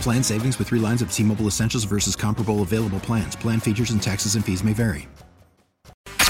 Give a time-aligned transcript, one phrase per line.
[0.00, 3.36] Plan savings with three lines of T Mobile Essentials versus comparable available plans.
[3.36, 5.08] Plan features and taxes and fees may vary.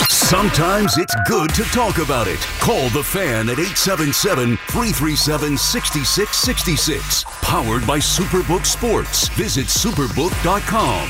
[0.09, 2.41] Sometimes it's good to talk about it.
[2.59, 7.25] Call the fan at 877 337 6666.
[7.43, 9.29] Powered by Superbook Sports.
[9.29, 11.09] Visit superbook.com.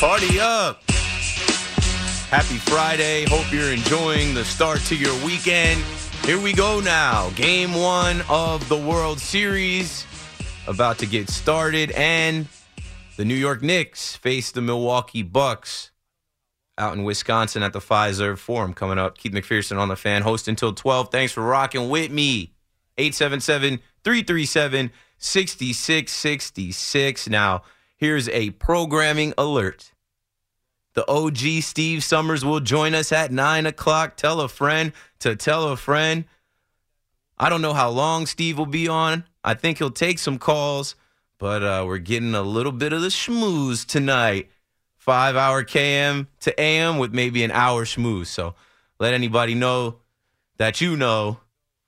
[0.00, 0.80] Party up.
[2.36, 3.24] Happy Friday.
[3.30, 5.80] Hope you're enjoying the start to your weekend.
[6.26, 7.30] Here we go now.
[7.30, 10.06] Game one of the World Series
[10.66, 12.46] about to get started, and
[13.16, 15.92] the New York Knicks face the Milwaukee Bucks
[16.76, 19.16] out in Wisconsin at the Fiserv Forum coming up.
[19.16, 21.10] Keith McPherson on the fan, host until 12.
[21.10, 22.52] Thanks for rocking with me.
[22.98, 27.30] 877 337 6666.
[27.30, 27.62] Now,
[27.96, 29.92] here's a programming alert.
[30.96, 34.16] The OG Steve Summers will join us at 9 o'clock.
[34.16, 36.24] Tell a friend to tell a friend.
[37.36, 39.24] I don't know how long Steve will be on.
[39.44, 40.94] I think he'll take some calls,
[41.38, 44.48] but uh, we're getting a little bit of the schmooze tonight.
[44.96, 48.28] Five hour KM to AM with maybe an hour schmooze.
[48.28, 48.54] So
[48.98, 49.98] let anybody know
[50.56, 51.40] that you know.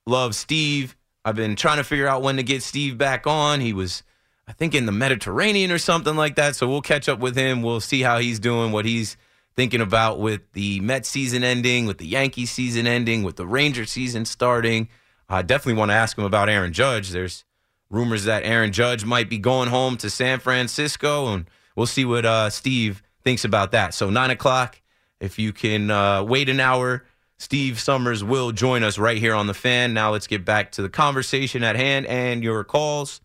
[0.06, 0.96] Love Steve.
[1.24, 3.60] I've been trying to figure out when to get Steve back on.
[3.60, 4.02] He was
[4.48, 6.56] I think in the Mediterranean or something like that.
[6.56, 7.62] So we'll catch up with him.
[7.62, 9.18] We'll see how he's doing, what he's
[9.54, 13.90] thinking about with the Mets season ending, with the Yankees season ending, with the Rangers
[13.90, 14.88] season starting.
[15.28, 17.10] I definitely want to ask him about Aaron Judge.
[17.10, 17.44] There's
[17.90, 21.44] rumors that Aaron Judge might be going home to San Francisco, and
[21.76, 23.92] we'll see what uh, Steve thinks about that.
[23.92, 24.80] So nine o'clock,
[25.20, 27.04] if you can uh, wait an hour,
[27.36, 29.92] Steve Summers will join us right here on the fan.
[29.92, 33.20] Now let's get back to the conversation at hand and your calls.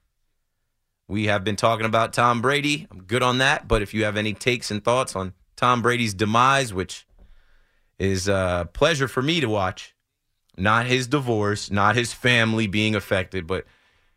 [1.13, 2.87] We have been talking about Tom Brady.
[2.89, 3.67] I'm good on that.
[3.67, 7.05] But if you have any takes and thoughts on Tom Brady's demise, which
[7.99, 9.93] is a pleasure for me to watch,
[10.57, 13.65] not his divorce, not his family being affected, but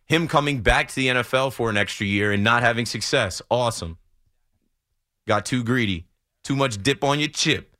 [0.06, 3.42] him coming back to the NFL for an extra year and not having success.
[3.50, 3.98] Awesome.
[5.28, 6.06] Got too greedy.
[6.44, 7.76] Too much dip on your chip.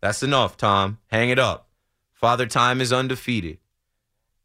[0.00, 0.98] That's enough, Tom.
[1.08, 1.68] Hang it up.
[2.12, 3.58] Father Time is undefeated.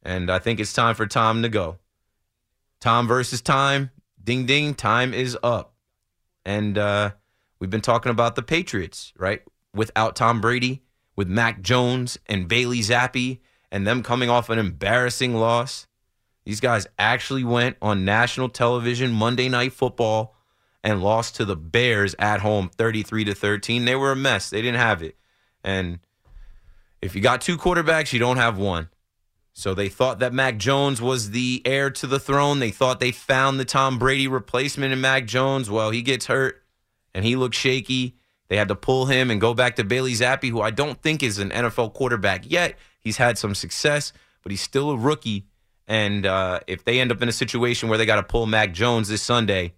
[0.02, 1.78] And I think it's time for Tom to go.
[2.80, 3.92] Tom versus time.
[4.28, 5.74] Ding ding, time is up.
[6.44, 7.12] And uh,
[7.60, 9.42] we've been talking about the Patriots, right?
[9.74, 10.84] Without Tom Brady,
[11.16, 13.40] with Mac Jones and Bailey Zappe,
[13.72, 15.88] and them coming off an embarrassing loss.
[16.44, 20.36] These guys actually went on national television Monday Night Football
[20.84, 23.86] and lost to the Bears at home 33 to 13.
[23.86, 24.50] They were a mess.
[24.50, 25.16] They didn't have it.
[25.64, 26.00] And
[27.02, 28.90] if you got two quarterbacks, you don't have one.
[29.57, 32.59] So they thought that Mac Jones was the heir to the throne.
[32.59, 35.68] They thought they found the Tom Brady replacement in Mac Jones.
[35.68, 36.62] Well, he gets hurt
[37.16, 38.18] and he looks shaky.
[38.50, 41.23] They had to pull him and go back to Bailey Zappe, who I don't think
[41.23, 42.78] is an NFL quarterback yet.
[43.00, 44.13] He's had some success,
[44.44, 45.47] but he's still a rookie.
[45.88, 48.75] And uh, if they end up in a situation where they got to pull Mac
[48.75, 49.74] Jones this Sunday,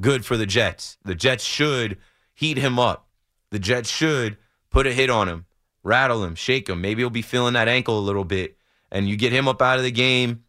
[0.00, 0.96] good for the Jets.
[1.04, 1.98] The Jets should
[2.32, 3.06] heat him up.
[3.50, 4.38] The Jets should
[4.70, 5.44] put a hit on him,
[5.82, 6.80] rattle him, shake him.
[6.80, 8.57] Maybe he'll be feeling that ankle a little bit.
[8.90, 10.44] And you get him up out of the game.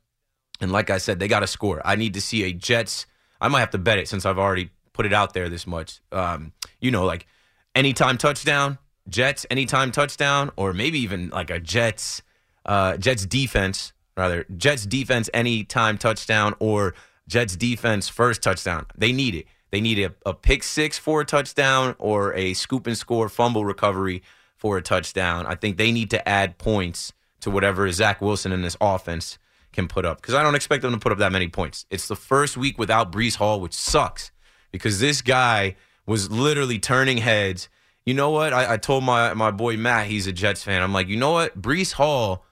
[0.61, 1.81] And like I said, they got to score.
[1.85, 3.05] I need to see a Jets.
[3.39, 6.01] I might have to bet it since I've already put it out there this much.
[6.11, 7.27] Um, you know, like
[7.75, 8.77] anytime touchdown,
[9.07, 12.21] Jets, anytime touchdown, or maybe even like a Jets,
[12.65, 16.93] uh, Jets defense rather Jets defense anytime touchdown or
[17.27, 18.85] Jets defense first touchdown.
[18.97, 19.45] They need it.
[19.71, 23.63] They need a, a pick six for a touchdown or a scoop and score fumble
[23.63, 24.23] recovery
[24.57, 25.45] for a touchdown.
[25.45, 29.37] I think they need to add points to whatever Zach Wilson in this offense
[29.71, 31.85] can put up because I don't expect them to put up that many points.
[31.89, 34.31] It's the first week without Breece Hall, which sucks
[34.71, 35.75] because this guy
[36.05, 37.69] was literally turning heads
[38.09, 38.53] you know what?
[38.53, 40.81] I, I told my my boy Matt, he's a Jets fan.
[40.81, 41.61] I'm like, you know what?
[41.61, 42.43] Breece Hall,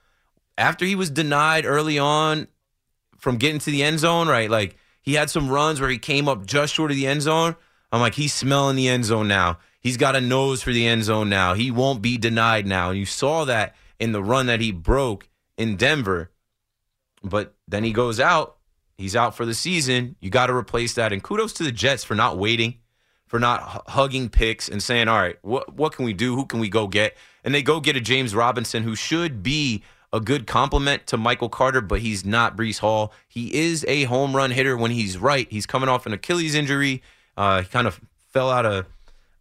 [0.56, 2.46] after he was denied early on
[3.16, 4.48] from getting to the end zone, right?
[4.48, 7.56] Like he had some runs where he came up just short of the end zone.
[7.90, 9.58] I'm like, he's smelling the end zone now.
[9.80, 11.54] He's got a nose for the end zone now.
[11.54, 12.90] He won't be denied now.
[12.90, 16.30] And you saw that in the run that he broke in Denver.
[17.22, 18.56] But then he goes out.
[18.96, 20.16] He's out for the season.
[20.20, 21.12] You got to replace that.
[21.12, 22.78] And kudos to the Jets for not waiting,
[23.26, 26.34] for not hugging picks and saying, all right, what, what can we do?
[26.34, 27.16] Who can we go get?
[27.44, 31.48] And they go get a James Robinson who should be a good compliment to Michael
[31.48, 33.12] Carter, but he's not Breece Hall.
[33.28, 35.46] He is a home run hitter when he's right.
[35.50, 37.02] He's coming off an Achilles injury.
[37.36, 38.00] Uh, he kind of
[38.32, 38.86] fell out of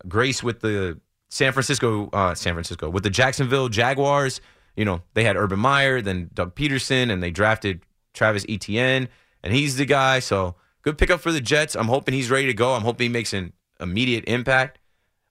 [0.08, 4.42] grace with the San Francisco, uh, San Francisco, with the Jacksonville Jaguars.
[4.76, 7.82] You know, they had Urban Meyer, then Doug Pederson, and they drafted
[8.14, 9.10] Travis Etienne,
[9.44, 10.20] and he's the guy.
[10.20, 11.76] So good pickup for the Jets.
[11.76, 12.74] I'm hoping he's ready to go.
[12.74, 14.80] I'm hoping he makes an immediate impact.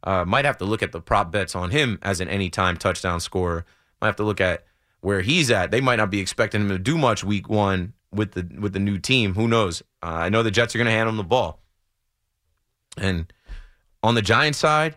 [0.02, 3.20] Uh, might have to look at the prop bets on him as an anytime touchdown
[3.20, 3.64] scorer.
[4.00, 4.64] Might have to look at
[5.00, 5.70] where he's at.
[5.70, 8.78] They might not be expecting him to do much week one with the with the
[8.78, 9.34] new team.
[9.34, 9.82] Who knows?
[10.02, 11.60] Uh, I know the Jets are going to hand him the ball.
[12.96, 13.32] And
[14.02, 14.96] on the Giants side,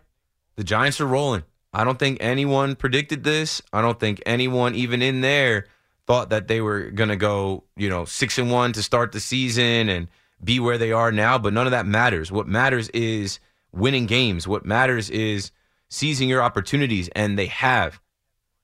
[0.60, 1.44] the Giants are rolling.
[1.72, 3.62] I don't think anyone predicted this.
[3.72, 5.68] I don't think anyone even in there
[6.06, 9.22] thought that they were going to go, you know, 6 and 1 to start the
[9.22, 10.10] season and
[10.44, 12.30] be where they are now, but none of that matters.
[12.30, 13.40] What matters is
[13.72, 14.50] winning games.
[14.50, 15.52] What matters is
[15.88, 18.02] seizing your opportunities and they have.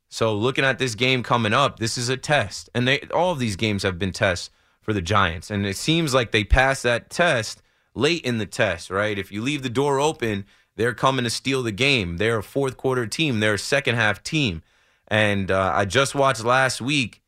[0.10, 2.70] So looking at this game coming up, this is a test.
[2.76, 4.50] And they all of these games have been tests
[4.82, 5.50] for the Giants.
[5.50, 7.62] And it seems like they passed that test
[7.94, 9.18] late in the test, right?
[9.18, 10.44] If you leave the door open,
[10.76, 12.18] they're coming to steal the game.
[12.18, 13.40] They're a fourth quarter team.
[13.40, 14.62] They're a second half team.
[15.08, 17.22] And uh, I just watched last week.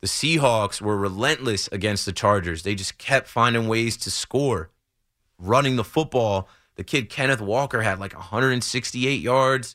[0.00, 2.62] The Seahawks were relentless against the Chargers.
[2.62, 4.70] They just kept finding ways to score,
[5.38, 6.48] running the football.
[6.76, 9.74] The kid Kenneth Walker had like 168 yards.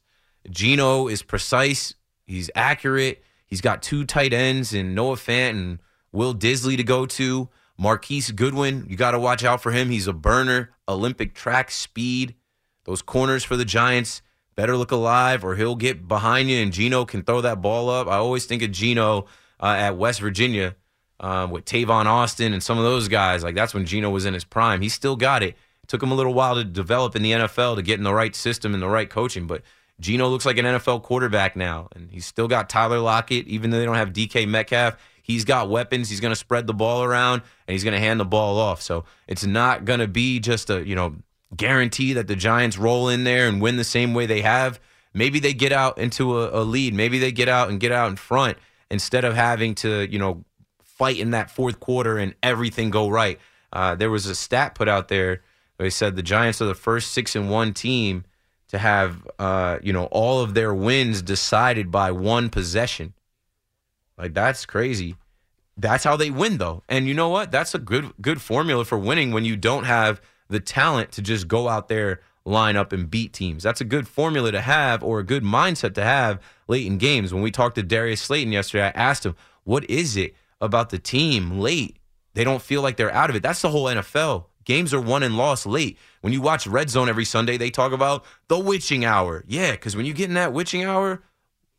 [0.50, 1.96] Geno is precise.
[2.26, 3.22] He's accurate.
[3.46, 5.80] He's got two tight ends and Noah Fant and
[6.14, 7.50] Will Dissly to go to.
[7.78, 9.90] Marquise Goodwin, you got to watch out for him.
[9.90, 12.36] He's a burner, Olympic track speed.
[12.86, 14.22] Those corners for the Giants
[14.56, 18.08] better look alive or he'll get behind you and Geno can throw that ball up.
[18.08, 19.26] I always think of Geno
[19.60, 20.76] uh, at West Virginia
[21.20, 23.44] uh, with Tavon Austin and some of those guys.
[23.44, 24.82] Like that's when Geno was in his prime.
[24.82, 25.56] He still got it.
[25.84, 28.14] It took him a little while to develop in the NFL to get in the
[28.14, 29.64] right system and the right coaching, but
[30.00, 33.80] Geno looks like an NFL quarterback now, and he's still got Tyler Lockett, even though
[33.80, 34.98] they don't have DK Metcalf.
[35.22, 36.10] He's got weapons.
[36.10, 38.82] He's going to spread the ball around, and he's going to hand the ball off.
[38.82, 41.16] So it's not going to be just a you know
[41.56, 44.80] guarantee that the Giants roll in there and win the same way they have.
[45.14, 46.94] Maybe they get out into a, a lead.
[46.94, 48.58] Maybe they get out and get out in front
[48.90, 50.44] instead of having to you know
[50.84, 53.40] fight in that fourth quarter and everything go right.
[53.72, 55.42] Uh, there was a stat put out there.
[55.78, 58.26] They said the Giants are the first six and one team
[58.70, 63.14] to have uh, you know all of their wins decided by one possession.
[64.18, 65.16] Like that's crazy.
[65.76, 66.84] That's how they win though.
[66.88, 67.52] And you know what?
[67.52, 70.22] That's a good good formula for winning when you don't have
[70.54, 73.64] the talent to just go out there, line up and beat teams.
[73.64, 77.34] That's a good formula to have or a good mindset to have late in games.
[77.34, 81.00] When we talked to Darius Slayton yesterday, I asked him, "What is it about the
[81.00, 81.98] team late?
[82.34, 84.46] They don't feel like they're out of it." That's the whole NFL.
[84.66, 85.98] Games are won and lost late.
[86.22, 89.44] When you watch Red Zone every Sunday, they talk about the witching hour.
[89.48, 91.22] Yeah, because when you get in that witching hour,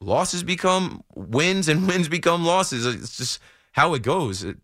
[0.00, 2.84] losses become wins and wins become losses.
[2.84, 3.40] It's just
[3.72, 4.44] how it goes.
[4.44, 4.58] It,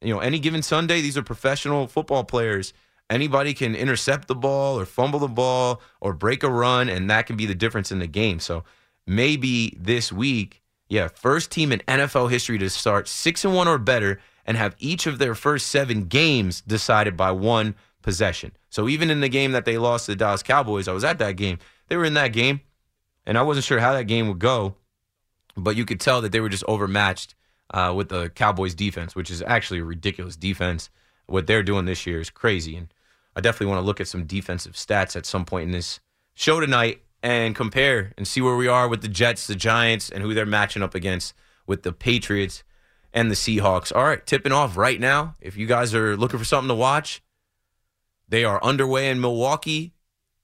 [0.00, 2.72] you know, any given Sunday, these are professional football players.
[3.10, 7.26] Anybody can intercept the ball or fumble the ball or break a run, and that
[7.26, 8.38] can be the difference in the game.
[8.38, 8.64] So
[9.06, 13.78] maybe this week, yeah, first team in NFL history to start six and one or
[13.78, 18.52] better and have each of their first seven games decided by one possession.
[18.70, 21.18] So even in the game that they lost to the Dallas Cowboys, I was at
[21.18, 21.58] that game.
[21.88, 22.60] They were in that game,
[23.26, 24.74] and I wasn't sure how that game would go,
[25.56, 27.34] but you could tell that they were just overmatched
[27.72, 30.90] uh, with the Cowboys defense, which is actually a ridiculous defense.
[31.26, 32.88] What they're doing this year is crazy, and
[33.38, 36.00] I definitely want to look at some defensive stats at some point in this
[36.34, 40.24] show tonight and compare and see where we are with the Jets, the Giants, and
[40.24, 42.64] who they're matching up against with the Patriots
[43.12, 43.94] and the Seahawks.
[43.94, 45.36] All right, tipping off right now.
[45.40, 47.22] If you guys are looking for something to watch,
[48.28, 49.94] they are underway in Milwaukee.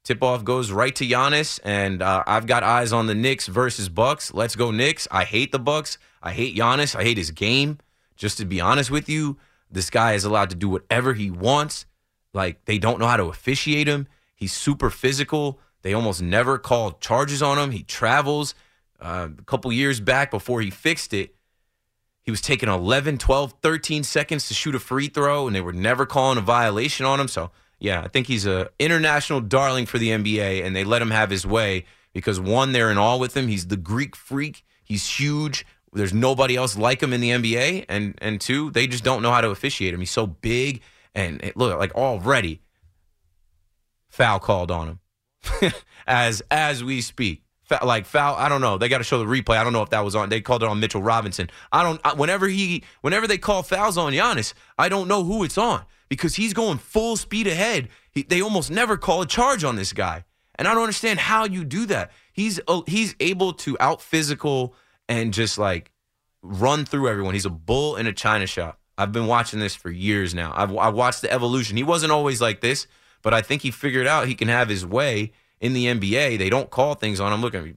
[0.05, 3.89] Tip off goes right to Giannis, and uh, I've got eyes on the Knicks versus
[3.89, 4.33] Bucks.
[4.33, 5.05] Let's go Knicks.
[5.11, 5.97] I hate the Bucks.
[6.23, 6.95] I hate Giannis.
[6.95, 7.79] I hate his game.
[8.15, 9.35] Just to be honest with you,
[9.69, 11.85] this guy is allowed to do whatever he wants.
[12.35, 14.07] Like they don't know how to officiate him.
[14.35, 15.59] He's super physical.
[15.81, 17.71] They almost never call charges on him.
[17.71, 18.53] He travels.
[18.99, 21.35] Uh, a couple years back, before he fixed it,
[22.21, 25.73] he was taking 11, 12, 13 seconds to shoot a free throw, and they were
[25.73, 27.27] never calling a violation on him.
[27.27, 31.11] So, yeah, I think he's a international darling for the NBA, and they let him
[31.11, 33.47] have his way because one, they're in awe with him.
[33.47, 34.65] He's the Greek freak.
[34.83, 35.65] He's huge.
[35.93, 39.31] There's nobody else like him in the NBA, and and two, they just don't know
[39.31, 39.99] how to officiate him.
[40.01, 40.81] He's so big,
[41.15, 42.61] and it, look like already
[44.09, 44.99] foul called on
[45.61, 45.73] him
[46.07, 47.41] as as we speak.
[47.63, 48.77] Fa- like foul, I don't know.
[48.77, 49.57] They got to show the replay.
[49.57, 50.29] I don't know if that was on.
[50.29, 51.49] They called it on Mitchell Robinson.
[51.71, 51.99] I don't.
[52.03, 55.83] I, whenever he, whenever they call fouls on Giannis, I don't know who it's on
[56.07, 57.89] because he's going full speed ahead.
[58.11, 60.25] He, they almost never call a charge on this guy,
[60.59, 62.11] and I don't understand how you do that.
[62.33, 64.75] He's uh, he's able to out physical
[65.09, 65.91] and just like
[66.43, 67.33] run through everyone.
[67.33, 68.79] He's a bull in a china shop.
[68.97, 70.53] I've been watching this for years now.
[70.55, 71.77] I've, I've watched the evolution.
[71.77, 72.87] He wasn't always like this,
[73.21, 76.37] but I think he figured out he can have his way in the NBA.
[76.37, 77.41] They don't call things on him.
[77.41, 77.75] Look at me,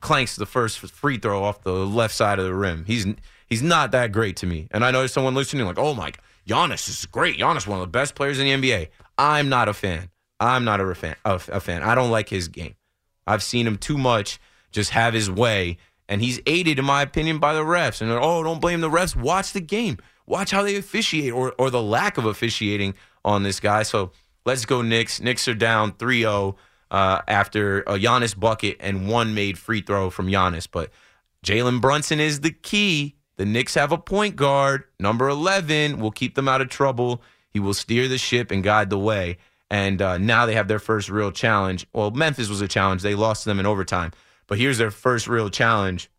[0.00, 2.84] clanks the first free throw off the left side of the rim.
[2.86, 3.06] He's
[3.48, 4.68] he's not that great to me.
[4.70, 6.12] And I know there's someone listening like, oh my,
[6.46, 7.38] Giannis is great.
[7.38, 8.88] Giannis one of the best players in the NBA.
[9.18, 10.10] I'm not a fan.
[10.38, 11.16] I'm not a fan.
[11.24, 11.82] A, a fan.
[11.82, 12.74] I don't like his game.
[13.26, 14.40] I've seen him too much
[14.72, 15.76] just have his way
[16.08, 18.02] and he's aided, in my opinion, by the refs.
[18.02, 19.16] And oh, don't blame the refs.
[19.16, 19.98] Watch the game.
[20.26, 23.82] Watch how they officiate or, or the lack of officiating on this guy.
[23.82, 24.12] So
[24.44, 25.20] let's go, Knicks.
[25.20, 26.56] Knicks are down 3 0
[26.90, 30.68] uh, after a Giannis bucket and one made free throw from Giannis.
[30.70, 30.90] But
[31.44, 33.16] Jalen Brunson is the key.
[33.36, 37.22] The Knicks have a point guard, number 11, will keep them out of trouble.
[37.50, 39.38] He will steer the ship and guide the way.
[39.70, 41.86] And uh, now they have their first real challenge.
[41.94, 43.02] Well, Memphis was a challenge.
[43.02, 44.12] They lost to them in overtime.
[44.46, 46.10] But here's their first real challenge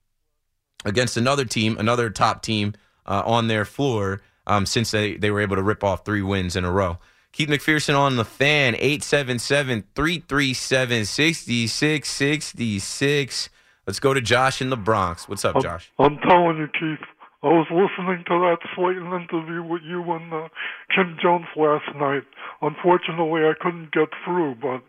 [0.83, 2.73] against another team, another top team
[3.05, 6.55] uh, on their floor um, since they, they were able to rip off three wins
[6.55, 6.97] in a row.
[7.31, 13.49] Keith McPherson on the fan, 877 337 6666.
[13.87, 15.27] Let's go to Josh in the Bronx.
[15.27, 15.91] What's up, Josh?
[15.97, 17.07] I'm, I'm telling you, Keith.
[17.41, 20.47] I was listening to that Slayton interview with you and uh,
[20.95, 22.23] Kim Jones last night.
[22.61, 24.81] Unfortunately, I couldn't get through, but,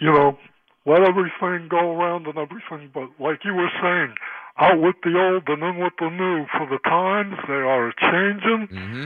[0.00, 0.38] you know,
[0.86, 2.88] let everything go around and everything.
[2.94, 4.14] But like you were saying,
[4.58, 6.46] out with the old and in with the new.
[6.56, 8.68] For the times, they are changing.
[8.68, 9.04] Mm-hmm.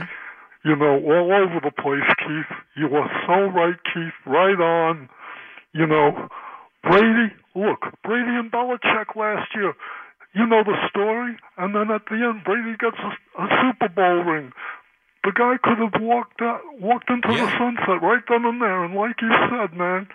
[0.65, 2.57] You know, all over the place, Keith.
[2.75, 4.13] You are so right, Keith.
[4.25, 5.09] Right on.
[5.73, 6.27] You know,
[6.83, 9.73] Brady, look, Brady and Belichick last year.
[10.33, 11.37] You know the story.
[11.57, 14.51] And then at the end, Brady gets a, a Super Bowl ring.
[15.23, 17.45] The guy could have walked out, walked into Yeah.
[17.45, 18.83] the sunset right then and there.
[18.83, 20.07] And like you said, man,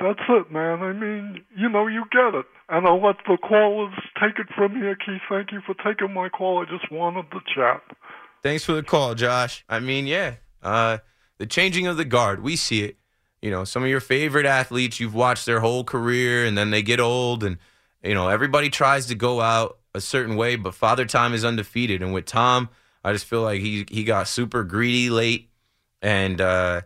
[0.00, 0.82] that's it, man.
[0.82, 2.46] I mean, you know, you get it.
[2.68, 5.22] And I'll let the callers take it from here, Keith.
[5.28, 6.62] Thank you for taking my call.
[6.62, 7.82] I just wanted to chat.
[8.42, 9.64] Thanks for the call, Josh.
[9.68, 10.98] I mean, yeah, uh,
[11.38, 12.96] the changing of the guard, we see it.
[13.42, 16.82] You know, some of your favorite athletes you've watched their whole career, and then they
[16.82, 17.58] get old, and
[18.02, 22.02] you know everybody tries to go out a certain way, but Father Time is undefeated.
[22.02, 22.68] And with Tom,
[23.04, 25.50] I just feel like he he got super greedy late,
[26.02, 26.82] and uh,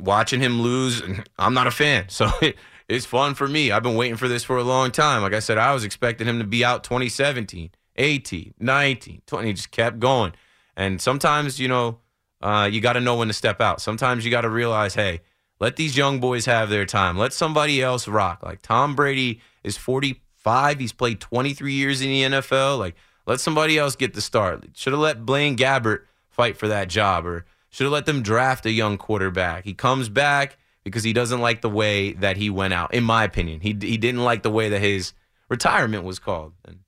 [0.00, 1.02] watching him lose,
[1.38, 2.08] I'm not a fan.
[2.08, 2.56] So it,
[2.88, 3.70] it's fun for me.
[3.70, 5.22] I've been waiting for this for a long time.
[5.22, 9.46] Like I said, I was expecting him to be out 2017, 18, 19, 20.
[9.46, 10.32] He just kept going.
[10.76, 11.98] And sometimes, you know,
[12.40, 13.80] uh, you got to know when to step out.
[13.80, 15.20] Sometimes you got to realize, hey,
[15.60, 17.16] let these young boys have their time.
[17.16, 18.42] Let somebody else rock.
[18.42, 20.80] Like Tom Brady is 45.
[20.80, 22.78] He's played 23 years in the NFL.
[22.78, 22.96] Like,
[23.26, 24.64] let somebody else get the start.
[24.74, 28.64] Should have let Blaine Gabbert fight for that job or should have let them draft
[28.66, 29.64] a young quarterback.
[29.64, 33.24] He comes back because he doesn't like the way that he went out, in my
[33.24, 33.60] opinion.
[33.60, 35.14] He, he didn't like the way that his
[35.48, 36.52] retirement was called.
[36.66, 36.80] And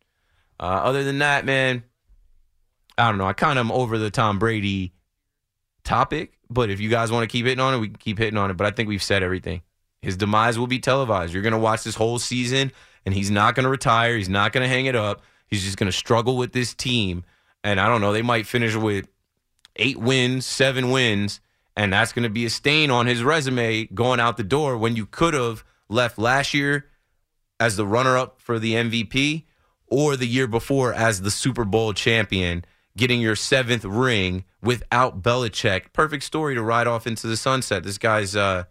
[0.61, 1.85] uh, other than that, man,
[2.99, 3.27] I don't know.
[3.27, 4.93] I kind of am over the Tom Brady
[5.85, 8.39] topic, but if you guys want to keep hitting on it, we can keep hitting
[8.39, 8.57] on it.
[8.57, 9.63] But I think we've said everything.
[10.03, 11.33] His demise will be televised.
[11.33, 12.73] You're going to watch this whole season,
[13.07, 14.17] and he's not going to retire.
[14.19, 15.23] He's not going to hang it up.
[15.47, 17.25] He's just going to struggle with this team.
[17.63, 19.09] And I don't know, they might finish with
[19.77, 21.41] eight wins, seven wins,
[21.77, 24.97] and that's going to be a stain on his resume going out the door when
[24.97, 26.87] you could have left last year
[27.59, 29.45] as the runner up for the MVP
[29.87, 32.65] or the year before as the Super Bowl champion,
[32.97, 35.93] getting your seventh ring without Belichick.
[35.93, 37.83] Perfect story to ride off into the sunset.
[37.83, 38.65] This guy's uh,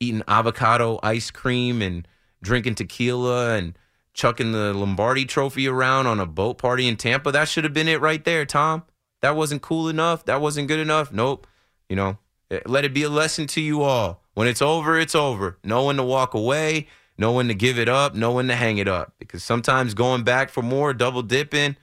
[0.00, 2.06] eating avocado ice cream and
[2.42, 3.78] drinking tequila and
[4.14, 7.30] chucking the Lombardi trophy around on a boat party in Tampa.
[7.32, 8.84] That should have been it right there, Tom.
[9.26, 10.24] That wasn't cool enough.
[10.26, 11.10] That wasn't good enough.
[11.10, 11.48] Nope.
[11.88, 12.18] You know,
[12.48, 14.22] eh, let it be a lesson to you all.
[14.34, 15.58] When it's over, it's over.
[15.64, 16.86] Know when to walk away,
[17.18, 19.14] know when to give it up, know when to hang it up.
[19.18, 21.74] Because sometimes going back for more, double dipping,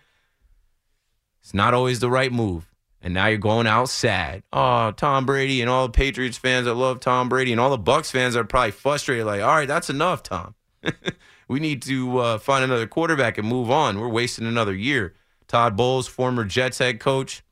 [1.41, 2.71] it's not always the right move.
[3.01, 4.43] And now you're going out sad.
[4.53, 7.77] Oh, Tom Brady and all the Patriots fans that love Tom Brady and all the
[7.77, 9.25] Bucks fans are probably frustrated.
[9.25, 10.55] Like, all right, that's enough, Tom.
[11.49, 13.99] we need to uh, find another quarterback and move on.
[13.99, 15.15] We're wasting another year.
[15.47, 17.43] Todd Bowles, former Jets head coach,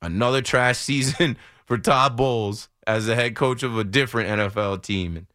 [0.00, 5.16] another trash season for Todd Bowles as the head coach of a different NFL team.
[5.16, 5.26] And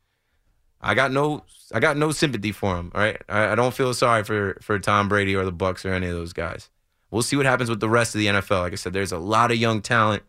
[0.81, 1.43] I got no
[1.73, 2.91] I got no sympathy for him.
[2.95, 5.93] All right, I, I don't feel sorry for for Tom Brady or the Bucks or
[5.93, 6.69] any of those guys.
[7.11, 8.61] We'll see what happens with the rest of the NFL.
[8.61, 10.23] Like I said, there's a lot of young talent.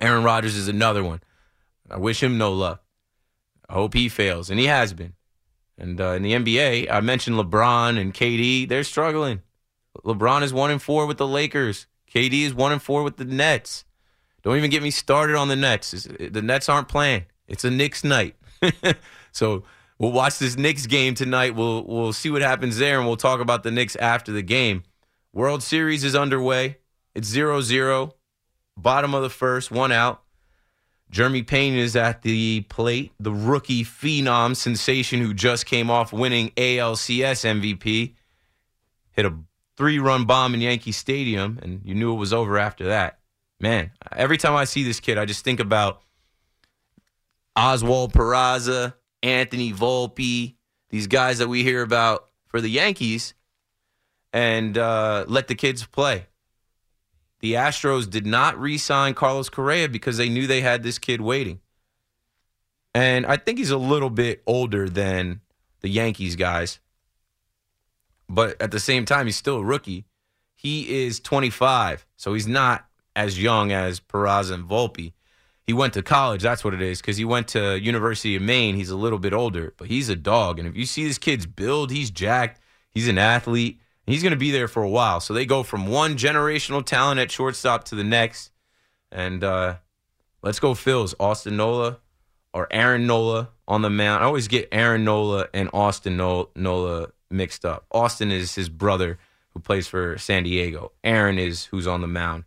[0.00, 1.20] Aaron Rodgers is another one.
[1.90, 2.82] I wish him no luck.
[3.68, 5.14] I hope he fails, and he has been.
[5.76, 8.68] And uh, in the NBA, I mentioned LeBron and KD.
[8.68, 9.42] They're struggling.
[10.04, 11.86] LeBron is one and four with the Lakers.
[12.12, 13.84] KD is one and four with the Nets.
[14.42, 15.90] Don't even get me started on the Nets.
[15.90, 17.24] The Nets aren't playing.
[17.46, 18.36] It's a Knicks night.
[19.32, 19.64] so
[19.98, 21.54] we'll watch this Knicks game tonight.
[21.54, 24.84] We'll we'll see what happens there, and we'll talk about the Knicks after the game.
[25.32, 26.78] World Series is underway.
[27.14, 28.12] It's 0-0.
[28.76, 30.22] Bottom of the first, one out.
[31.10, 36.50] Jeremy Peña is at the plate, the rookie phenom sensation who just came off winning
[36.50, 38.14] ALCS MVP.
[39.12, 39.34] Hit a
[39.78, 43.18] three run bomb in Yankee Stadium, and you knew it was over after that.
[43.58, 46.02] Man, every time I see this kid, I just think about
[47.56, 50.56] Oswald Peraza, Anthony Volpe,
[50.90, 53.32] these guys that we hear about for the Yankees,
[54.34, 56.26] and uh, let the kids play
[57.40, 61.20] the Astros did not re sign Carlos Correa because they knew they had this kid
[61.20, 61.60] waiting.
[62.94, 65.40] And I think he's a little bit older than
[65.80, 66.80] the Yankees guys.
[68.28, 70.04] But at the same time, he's still a rookie.
[70.54, 75.12] He is 25, so he's not as young as Peraza and Volpe.
[75.66, 78.74] He went to college, that's what it is, because he went to University of Maine.
[78.74, 80.58] He's a little bit older, but he's a dog.
[80.58, 82.60] And if you see this kid's build, he's jacked.
[82.90, 83.80] He's an athlete.
[84.06, 85.20] He's going to be there for a while.
[85.20, 88.50] So they go from one generational talent at shortstop to the next.
[89.12, 89.76] And uh,
[90.42, 91.14] let's go Phils.
[91.20, 91.98] Austin Nola
[92.54, 94.24] or Aaron Nola on the mound.
[94.24, 97.86] I always get Aaron Nola and Austin Nola mixed up.
[97.90, 99.18] Austin is his brother
[99.50, 100.92] who plays for San Diego.
[101.04, 102.44] Aaron is who's on the mound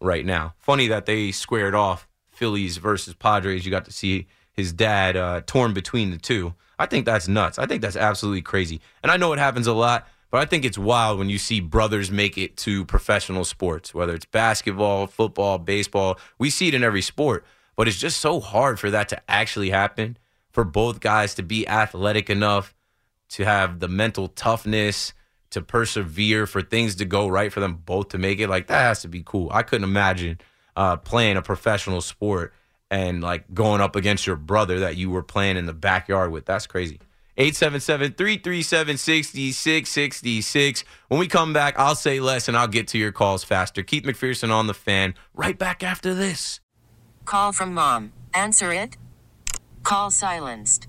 [0.00, 0.54] right now.
[0.58, 3.64] Funny that they squared off Phillies versus Padres.
[3.64, 6.54] You got to see his dad uh, torn between the two.
[6.78, 7.58] I think that's nuts.
[7.58, 8.80] I think that's absolutely crazy.
[9.02, 11.60] And I know it happens a lot but I think it's wild when you see
[11.60, 16.18] brothers make it to professional sports, whether it's basketball, football, baseball.
[16.38, 17.44] We see it in every sport,
[17.76, 20.18] but it's just so hard for that to actually happen,
[20.50, 22.74] for both guys to be athletic enough
[23.30, 25.12] to have the mental toughness
[25.50, 28.48] to persevere for things to go right for them both to make it.
[28.48, 29.50] Like that has to be cool.
[29.52, 30.38] I couldn't imagine
[30.76, 32.52] uh, playing a professional sport
[32.90, 36.44] and like going up against your brother that you were playing in the backyard with.
[36.44, 37.00] That's crazy.
[37.36, 40.84] 877 337 6666.
[41.06, 43.82] When we come back, I'll say less and I'll get to your calls faster.
[43.82, 46.60] Keith McPherson on the fan, right back after this.
[47.24, 48.12] Call from mom.
[48.34, 48.96] Answer it.
[49.84, 50.88] Call silenced.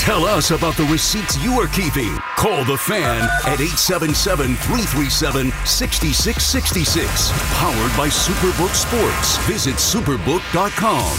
[0.00, 2.16] Tell us about the receipts you are keeping.
[2.36, 7.30] Call the fan at 877 337 6666.
[7.58, 9.36] Powered by Superbook Sports.
[9.46, 11.18] Visit superbook.com.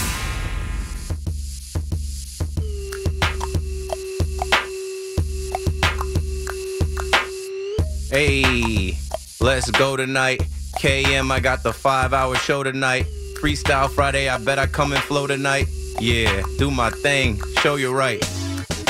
[8.10, 8.98] Hey,
[9.40, 10.42] let's go tonight.
[10.80, 13.06] KM, I got the five hour show tonight.
[13.40, 15.68] Freestyle Friday, I bet I come and flow tonight.
[16.00, 18.20] Yeah, do my thing, show you right.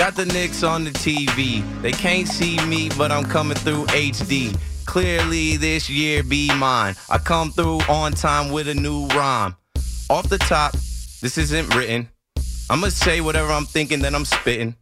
[0.02, 1.62] Got the Knicks on the TV.
[1.80, 4.52] They can't see me, but I'm coming through HD.
[4.84, 6.96] Clearly, this year be mine.
[7.08, 9.54] I come through on time with a new rhyme.
[10.10, 12.08] Off the top, this isn't written.
[12.68, 14.74] I'ma say whatever I'm thinking, then I'm spitting.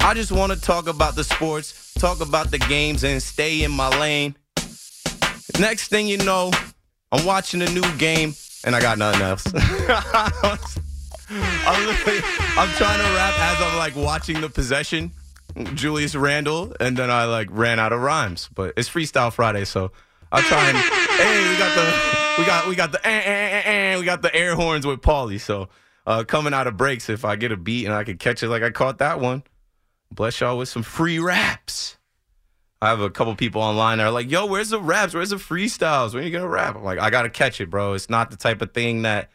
[0.00, 3.90] I just wanna talk about the sports, talk about the games, and stay in my
[3.98, 4.34] lane.
[5.58, 6.50] Next thing you know,
[7.12, 10.80] I'm watching a new game, and I got nothing else.
[11.32, 11.88] I'm,
[12.58, 15.12] I'm trying to rap as I'm like watching the possession,
[15.74, 18.50] Julius Randle, and then I like ran out of rhymes.
[18.52, 19.92] But it's Freestyle Friday, so
[20.32, 23.98] I'll try and hey, we got the we got we got the eh, eh, eh,
[23.98, 25.40] we got the air horns with Paulie.
[25.40, 25.68] So
[26.04, 28.48] uh, coming out of breaks, if I get a beat and I can catch it
[28.48, 29.44] like I caught that one,
[30.10, 31.96] bless y'all with some free raps.
[32.82, 35.14] I have a couple people online that are like, "Yo, where's the raps?
[35.14, 36.12] Where's the freestyles?
[36.12, 37.92] When are you gonna rap?" I'm like, "I gotta catch it, bro.
[37.92, 39.30] It's not the type of thing that."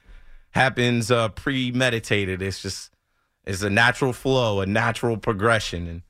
[0.55, 2.41] Happens uh, premeditated.
[2.41, 2.89] It's just
[3.45, 5.87] it's a natural flow, a natural progression.
[5.87, 6.01] And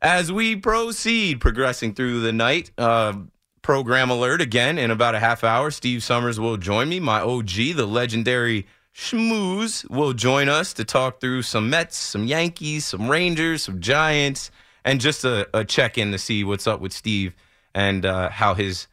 [0.00, 3.14] as we proceed progressing through the night, uh,
[3.60, 5.72] program alert again in about a half hour.
[5.72, 7.00] Steve Summers will join me.
[7.00, 12.86] My OG, the legendary Schmooze, will join us to talk through some Mets, some Yankees,
[12.86, 14.52] some Rangers, some Giants,
[14.84, 17.34] and just a, a check in to see what's up with Steve
[17.74, 18.86] and uh, how his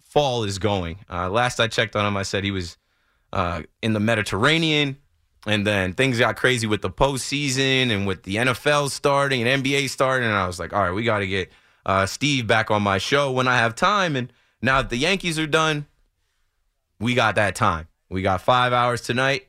[0.00, 0.98] fall is going.
[1.10, 2.78] Uh, last I checked on him, I said he was
[3.32, 4.98] uh, in the Mediterranean.
[5.46, 9.88] And then things got crazy with the postseason and with the NFL starting and NBA
[9.88, 10.28] starting.
[10.28, 11.50] And I was like, all right, we got to get
[11.86, 14.16] uh, Steve back on my show when I have time.
[14.16, 15.86] And now that the Yankees are done,
[17.00, 17.88] we got that time.
[18.10, 19.46] We got five hours tonight,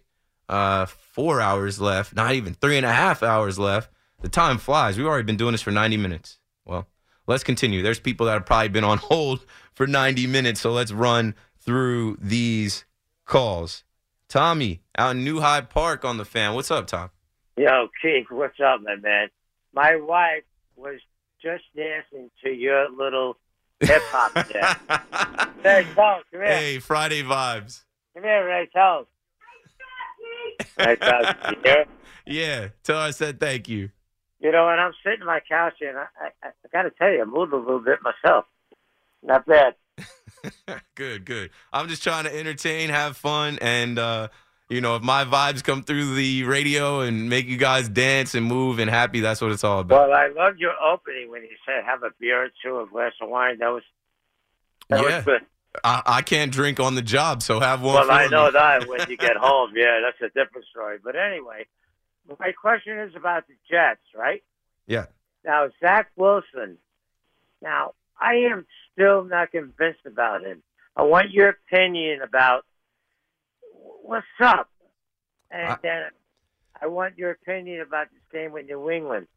[0.48, 3.89] uh, four hours left, not even three and a half hours left.
[4.22, 4.98] The time flies.
[4.98, 6.39] We've already been doing this for 90 minutes.
[6.65, 6.88] Well,
[7.26, 7.82] let's continue.
[7.82, 10.60] There's people that have probably been on hold for 90 minutes.
[10.60, 12.86] So let's run through these
[13.30, 13.84] calls.
[14.28, 16.54] Tommy out in New Hyde Park on the fan.
[16.54, 17.10] What's up, Tom?
[17.56, 19.30] Yo, Keith, what's up, my man?
[19.74, 20.44] My wife
[20.76, 21.00] was
[21.42, 23.38] just dancing to your little
[23.80, 24.80] hip hop dance.
[25.63, 26.46] hey, Tom, come here.
[26.46, 27.84] Hey, Friday vibes.
[28.13, 29.08] Come here, Ray Charles.
[30.78, 31.86] Ray Charles, you?
[32.26, 33.89] Yeah, tell her I said thank you.
[34.39, 37.12] You know, and I'm sitting on my couch, and I, I, I got to tell
[37.12, 38.46] you, I moved a little bit myself.
[39.22, 39.76] Not bad.
[40.96, 41.50] good, good.
[41.72, 44.30] I'm just trying to entertain, have fun, and uh,
[44.70, 48.46] you know, if my vibes come through the radio and make you guys dance and
[48.46, 50.10] move and happy, that's what it's all about.
[50.10, 53.14] Well, I loved your opening when you said have a beer or two, a glass
[53.22, 53.58] of wine.
[53.60, 53.84] That was
[54.90, 55.16] that yeah.
[55.18, 55.42] was good.
[55.84, 57.96] I, I can't drink on the job, so have one.
[57.96, 58.52] Well, I know me.
[58.54, 59.74] that when you get home.
[59.76, 60.98] Yeah, that's a different story.
[61.04, 61.66] But anyway,
[62.40, 64.44] my question is about the Jets, right?
[64.88, 65.06] Yeah.
[65.46, 66.78] Now, Zach Wilson.
[67.62, 68.66] Now, I am
[69.00, 70.62] still not convinced about him.
[70.96, 72.66] I want your opinion about
[74.04, 74.70] what's up,
[75.50, 76.10] and I- then
[76.82, 79.28] I want your opinion about this game with New England.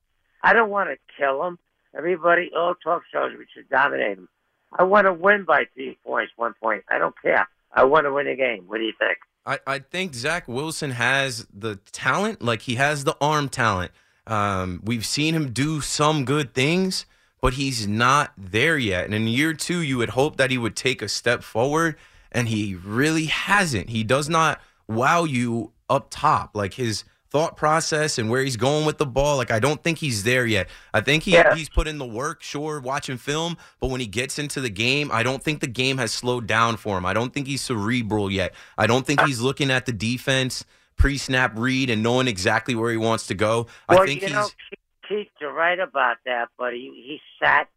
[0.43, 1.59] I don't want to kill him.
[1.97, 4.29] Everybody, all talk shows, we should dominate him.
[4.73, 6.85] I want to win by three points, one point.
[6.89, 7.47] I don't care.
[7.73, 8.65] I want to win a game.
[8.67, 9.19] What do you think?
[9.45, 13.93] I, I think Zach Wilson has the talent, like he has the arm talent.
[14.27, 17.07] Um, we've seen him do some good things,
[17.43, 19.05] but he's not there yet.
[19.05, 21.97] And in year two, you would hope that he would take a step forward,
[22.31, 23.91] and he really hasn't.
[23.91, 26.53] He does not wow you up top.
[26.55, 29.97] Like his thought process and where he's going with the ball, like I don't think
[29.99, 30.69] he's there yet.
[30.93, 31.55] I think he, Yeah.
[31.55, 35.11] he's put in the work, sure, watching film, but when he gets into the game,
[35.11, 37.07] I don't think the game has slowed down for him.
[37.07, 38.53] I don't think he's cerebral yet.
[38.77, 40.65] I don't think he's looking at the defense
[40.97, 43.67] pre-snap read and knowing exactly where he wants to go.
[43.89, 44.79] well, I think you he's know, Keith,
[45.13, 47.69] Keith, you're right about that, but he, he sat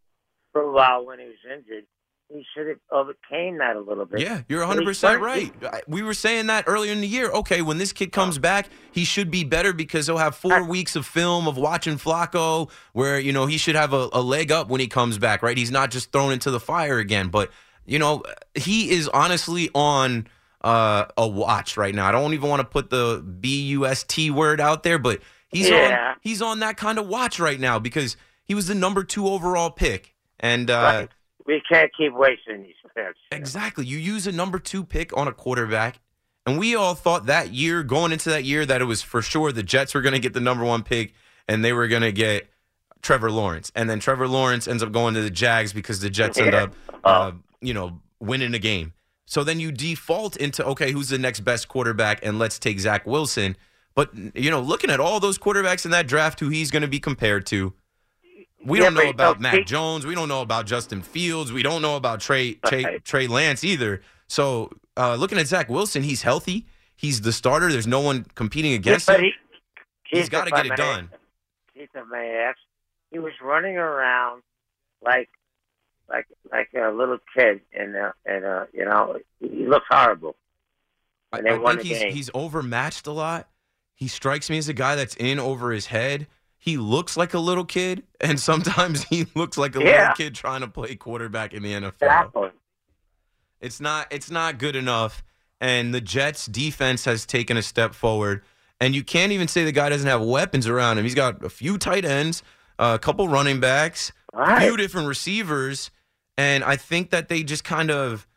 [0.52, 1.86] for a while when he was injured.
[2.30, 4.20] He should have overcame that a little bit.
[4.20, 5.54] Yeah, you're 100% right.
[5.88, 7.30] We were saying that earlier in the year.
[7.30, 10.96] Okay, when this kid comes back, he should be better because he'll have four weeks
[10.96, 14.70] of film of watching Flacco where, you know, he should have a, a leg up
[14.70, 15.56] when he comes back, right?
[15.56, 17.28] He's not just thrown into the fire again.
[17.28, 17.52] But,
[17.86, 18.24] you know,
[18.56, 20.28] he is honestly on
[20.62, 22.08] uh, a watch right now.
[22.08, 25.22] I don't even want to put the B U S T word out there, but
[25.50, 26.10] he's Yeah.
[26.12, 29.28] on he's on that kind of watch right now because he was the number two
[29.28, 30.14] overall pick.
[30.40, 31.10] And uh, Right.
[31.46, 33.18] we can't keep wasting these picks.
[33.32, 33.86] Exactly.
[33.86, 36.00] You use a number two pick on a quarterback,
[36.46, 39.52] and we all thought that year, going into that year, that it was for sure
[39.52, 41.14] the Jets were going to get the number one pick
[41.48, 42.48] and they were going to get
[43.02, 43.72] Trevor Lawrence.
[43.76, 46.74] And then Trevor Lawrence ends up going to the Jags because the Jets end up,
[47.04, 47.32] uh,
[47.62, 48.94] you know, winning a game.
[49.26, 52.24] So then you default into, okay, who's the next best quarterback?
[52.24, 53.56] And let's take Zach Wilson.
[53.96, 56.88] But, you know, looking at all those quarterbacks in that draft, who he's going to
[56.88, 57.74] be compared to,
[58.66, 60.06] we Yeah, don't know about Mac he- Jones.
[60.06, 61.54] We don't know about Justin Fields.
[61.54, 63.00] We don't know about Trey Trey.
[63.04, 64.02] Trey Lance either.
[64.28, 66.66] So uh, looking at Zach Wilson, he's healthy.
[66.96, 67.72] He's the starter.
[67.72, 69.26] There's no one competing against but him.
[69.26, 69.32] he,
[70.10, 71.10] He's Keith, got to get it done.
[71.76, 72.54] If I
[73.12, 74.42] he was running around
[75.04, 75.30] like,
[76.10, 80.36] like, like a little kid, and uh, and uh, you know, he looked horrible.
[81.32, 82.14] I, I think he's game.
[82.14, 83.48] he's overmatched a lot.
[83.96, 86.28] He strikes me as a guy that's in over his head.
[86.58, 90.00] He looks like a little kid, and sometimes he looks like a Yeah.
[90.02, 91.94] little kid trying to play quarterback in the NFL.
[92.02, 92.50] Exactly.
[93.62, 95.24] It's not it's not good enough.
[95.62, 98.44] And the Jets defense has taken a step forward.
[98.82, 101.06] And you can't even say the guy doesn't have weapons around him.
[101.06, 102.44] He's got a few tight ends,
[102.78, 104.64] a couple running backs, a Right.
[104.64, 105.92] few different receivers.
[106.38, 108.28] And I think that they just kind of,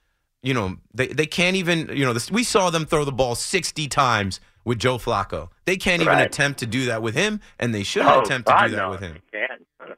[0.44, 3.34] you know, they, they can't even, you know, this, we saw them throw the ball
[3.34, 4.38] 60 times
[4.68, 5.48] with Joe Flacco.
[5.64, 6.26] They can't even Right.
[6.26, 8.82] attempt to do that with him, and they shouldn't Oh, attempt to God, do that
[8.82, 9.18] no, with him.
[9.32, 9.66] they can't.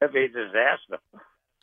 [0.00, 0.98] That'd be a disaster.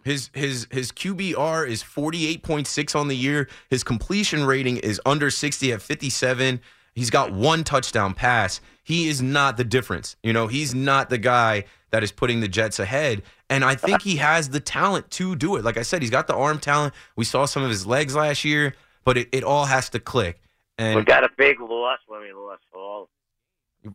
[0.03, 3.47] His his his QBR is 48.6 on the year.
[3.69, 6.59] His completion rating is under 60 at 57.
[6.93, 8.61] He's got one touchdown pass.
[8.83, 10.15] He is not the difference.
[10.23, 13.21] You know, he's not the guy that is putting the Jets ahead.
[13.49, 15.63] And I think he has the talent to do it.
[15.63, 16.93] Like I said, he's got the arm talent.
[17.15, 20.39] We saw some of his legs last year, but it, it all has to click.
[20.79, 23.09] We got a big loss when we lost Hall.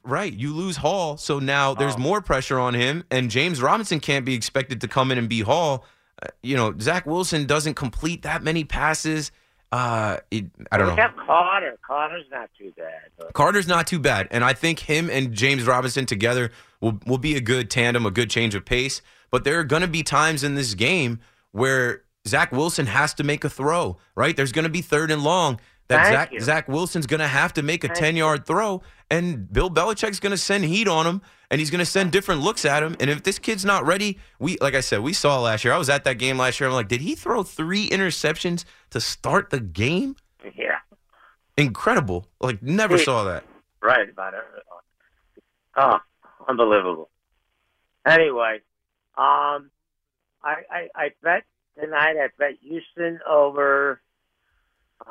[0.04, 0.32] Right.
[0.32, 1.98] You lose Hall, so now there's Oh.
[1.98, 5.40] more pressure on him, and James Robinson can't be expected to come in and be
[5.40, 5.84] Hall.
[6.22, 9.32] Uh, you know, Zach Wilson doesn't complete that many passes.
[9.70, 10.96] Uh, it, I don't we know.
[10.96, 11.78] got Carter.
[11.86, 13.10] Carter's not too bad.
[13.18, 17.18] But Carter's not too bad, and I think him and James Robinson together will will
[17.18, 19.02] be a good tandem, a good change of pace.
[19.30, 21.20] But there are going to be times in this game
[21.52, 23.96] where Zach Wilson has to make a throw.
[24.14, 24.36] Right?
[24.36, 25.58] There's going to be third and long
[25.92, 26.40] that Thank Zach you.
[26.40, 30.20] Zach Wilson's going to have to make a Thank ten yard throw, and Bill Belichick's
[30.20, 32.96] going to send heat on him, and he's going to send different looks at him.
[33.00, 35.72] And if this kid's not ready, we like I said, we saw last year.
[35.72, 36.68] I was at that game last year.
[36.68, 40.16] I'm like, did he throw three interceptions to start the game?
[40.56, 40.78] yeah,
[41.56, 42.26] Incredible!
[42.40, 43.04] Like never Hey.
[43.04, 43.44] saw that.
[43.82, 44.40] right about it.
[45.76, 45.98] Oh,
[46.48, 47.08] unbelievable.
[48.06, 48.60] Anyway,
[49.16, 49.70] um,
[50.42, 51.44] I, I I bet
[51.80, 52.16] tonight.
[52.18, 54.00] I bet Houston over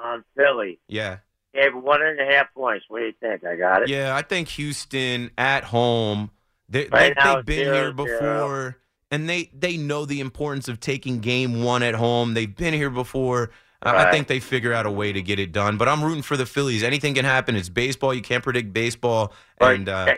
[0.01, 0.79] um, Philly.
[0.87, 1.17] Yeah.
[1.53, 2.85] Gave one and a half points.
[2.87, 3.43] What do you think?
[3.43, 3.89] I got it.
[3.89, 6.31] Yeah, I think Houston at home.
[6.69, 8.73] They, Right they, have been it's here before, zero.
[9.11, 12.33] and they they know the importance of taking game one at home.
[12.33, 13.51] They've been here before.
[13.83, 15.75] Uh, I think they figure out a way to get it done.
[15.77, 16.83] But I'm rooting for the Phillies.
[16.83, 17.55] Anything can happen.
[17.55, 18.13] It's baseball.
[18.13, 19.33] You can't predict baseball.
[19.59, 19.73] Right.
[19.73, 20.15] And uh,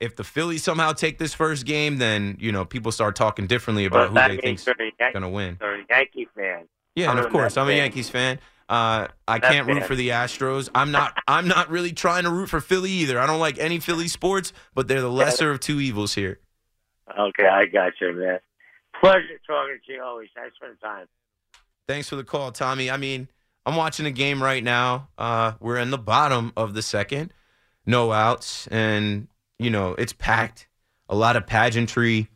[0.00, 3.86] if the Phillies somehow take this first game, then you know people start talking differently
[3.86, 5.58] about Well, who they think's going to win.
[5.60, 6.68] a Yankee fan.
[6.94, 7.78] Yeah, and I'm of course, I'm a fan.
[7.78, 8.38] Yankees fan.
[8.68, 10.68] Uh, I can't root for the Astros.
[10.74, 11.16] I'm not.
[11.28, 13.18] I'm not really trying to root for Philly either.
[13.18, 16.40] I don't like any Philly sports, but they're the lesser of two evils here.
[17.16, 18.40] Okay, I got you, man.
[19.00, 20.28] Pleasure talking to you always.
[20.34, 21.06] Thanks for the time.
[21.86, 22.90] Thanks for the call, Tommy.
[22.90, 23.28] I mean,
[23.64, 25.08] I'm watching a game right now.
[25.16, 27.32] Uh, we're in the bottom of the second,
[27.84, 30.66] no outs, and you know it's packed.
[31.08, 32.28] A lot of pageantry.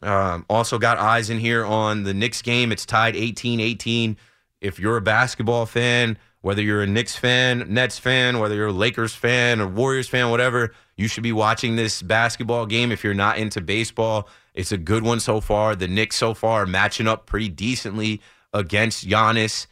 [0.00, 2.70] Um, also got eyes in here on the Knicks game.
[2.70, 4.14] It's tied 18-18.
[4.60, 8.72] If you're a basketball fan, whether you're a Knicks fan, Nets fan, whether you're a
[8.72, 12.92] Lakers fan or Warriors fan, whatever, you should be watching this basketball game.
[12.92, 15.76] If you're not into baseball, it's a good one so far.
[15.76, 18.20] The Knicks so far are matching up pretty decently
[18.52, 19.66] against Giannis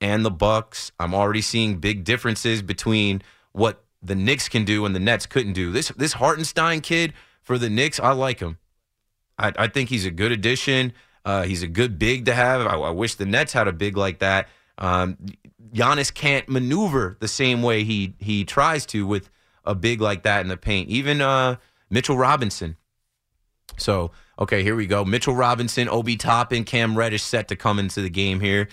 [0.00, 0.92] and the Bucks.
[0.98, 5.52] I'm already seeing big differences between what the Knicks can do and the Nets couldn't
[5.52, 5.70] do.
[5.70, 8.58] This this Hartenstein kid for the Knicks, I like him.
[9.38, 10.92] I, I think he's a good addition.
[11.24, 12.66] Uh, he's a good big to have.
[12.66, 14.48] I, I wish the Nets had a big like that.
[14.78, 15.16] Um,
[15.72, 19.30] Giannis can't maneuver the same way he he tries to with
[19.64, 20.88] a big like that in the paint.
[20.88, 21.56] Even uh,
[21.90, 22.76] Mitchell Robinson.
[23.78, 25.04] So okay, here we go.
[25.04, 28.68] Mitchell Robinson, Obi Toppin, Cam Reddish set to come into the game here.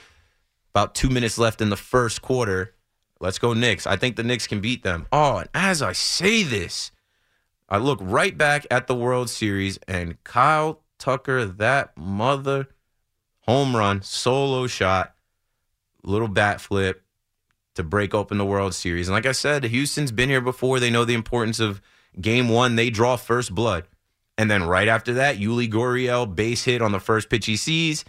[0.73, 2.75] About two minutes left in the first quarter.
[3.19, 3.85] Let's go Knicks.
[3.85, 5.05] I think the Knicks can beat them.
[5.11, 6.91] Oh, and as I say this,
[7.67, 12.67] I look right back at the World Series and Kyle Tucker, that mother
[13.47, 15.15] home run, solo shot,
[16.03, 17.03] little bat flip
[17.75, 19.07] to break open the World Series.
[19.07, 20.79] And like I said, Houston's been here before.
[20.79, 21.81] They know the importance of
[22.19, 22.75] game one.
[22.75, 23.87] They draw first blood.
[24.37, 28.05] And then right after that, Yuli Gurriel base hit on the first pitch he sees.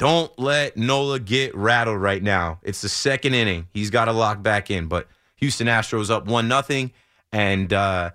[0.00, 2.58] don't let Nola get rattled right now.
[2.62, 3.68] It's the second inning.
[3.74, 4.86] He's got to lock back in.
[4.86, 6.92] But Houston Astros up one nothing,
[7.32, 8.10] and uh,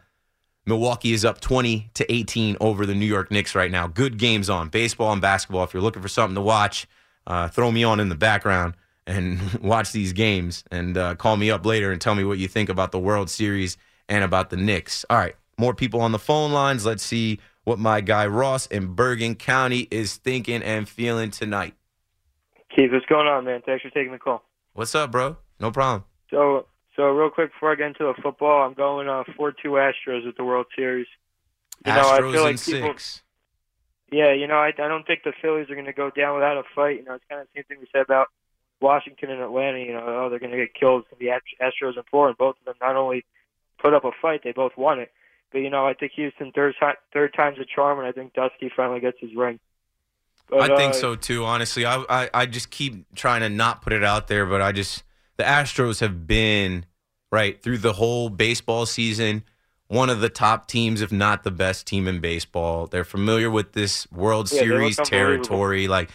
[0.66, 3.88] Milwaukee is up twenty to eighteen over the New York Knicks right now.
[3.88, 5.64] Good games on baseball and basketball.
[5.64, 6.88] If you're looking for something to watch,
[7.28, 8.76] uh, throw me on in the background
[9.08, 12.48] and watch these games and uh, call me up later and tell me what you
[12.48, 13.78] think about the World Series
[14.10, 15.06] and about the Knicks.
[15.10, 16.86] All right, more people on the phone lines.
[16.86, 21.74] Let's see what my guy Ross in Bergen County is thinking and feeling tonight.
[22.76, 23.62] Keith, what's going on, man?
[23.66, 24.44] Thanks for taking the call.
[24.74, 25.38] What's up, bro?
[25.60, 26.04] No problem.
[26.30, 30.28] So, so real quick before I get into the football, I'm going uh, four-two Astros
[30.28, 31.08] at the World Series.
[31.86, 33.22] You Astros know, I feel like people, six.
[34.12, 36.58] Yeah, you know, I, I don't think the Phillies are going to go down without
[36.58, 37.00] a fight.
[37.00, 38.28] You know, it's kind of the same thing we said about
[38.80, 39.80] Washington and Atlanta.
[39.80, 41.02] You know, oh, they're going to get killed.
[41.02, 43.26] It's going to be Astros and four, and both of them not only
[43.78, 45.12] put up a fight, they both won it.
[45.52, 46.76] But you know, I think Houston third
[47.14, 49.60] third time's a charm, and I think Dusty finally gets his ring.
[50.50, 51.46] But, I think uh, so too.
[51.46, 54.72] Honestly, I, I I just keep trying to not put it out there, but I
[54.72, 55.04] just
[55.38, 56.86] the Astros have been
[57.32, 59.44] right through the whole baseball season
[59.88, 62.88] one of the top teams, if not the best team in baseball.
[62.88, 65.88] They're familiar with this World yeah, Series territory.
[65.88, 66.10] Like,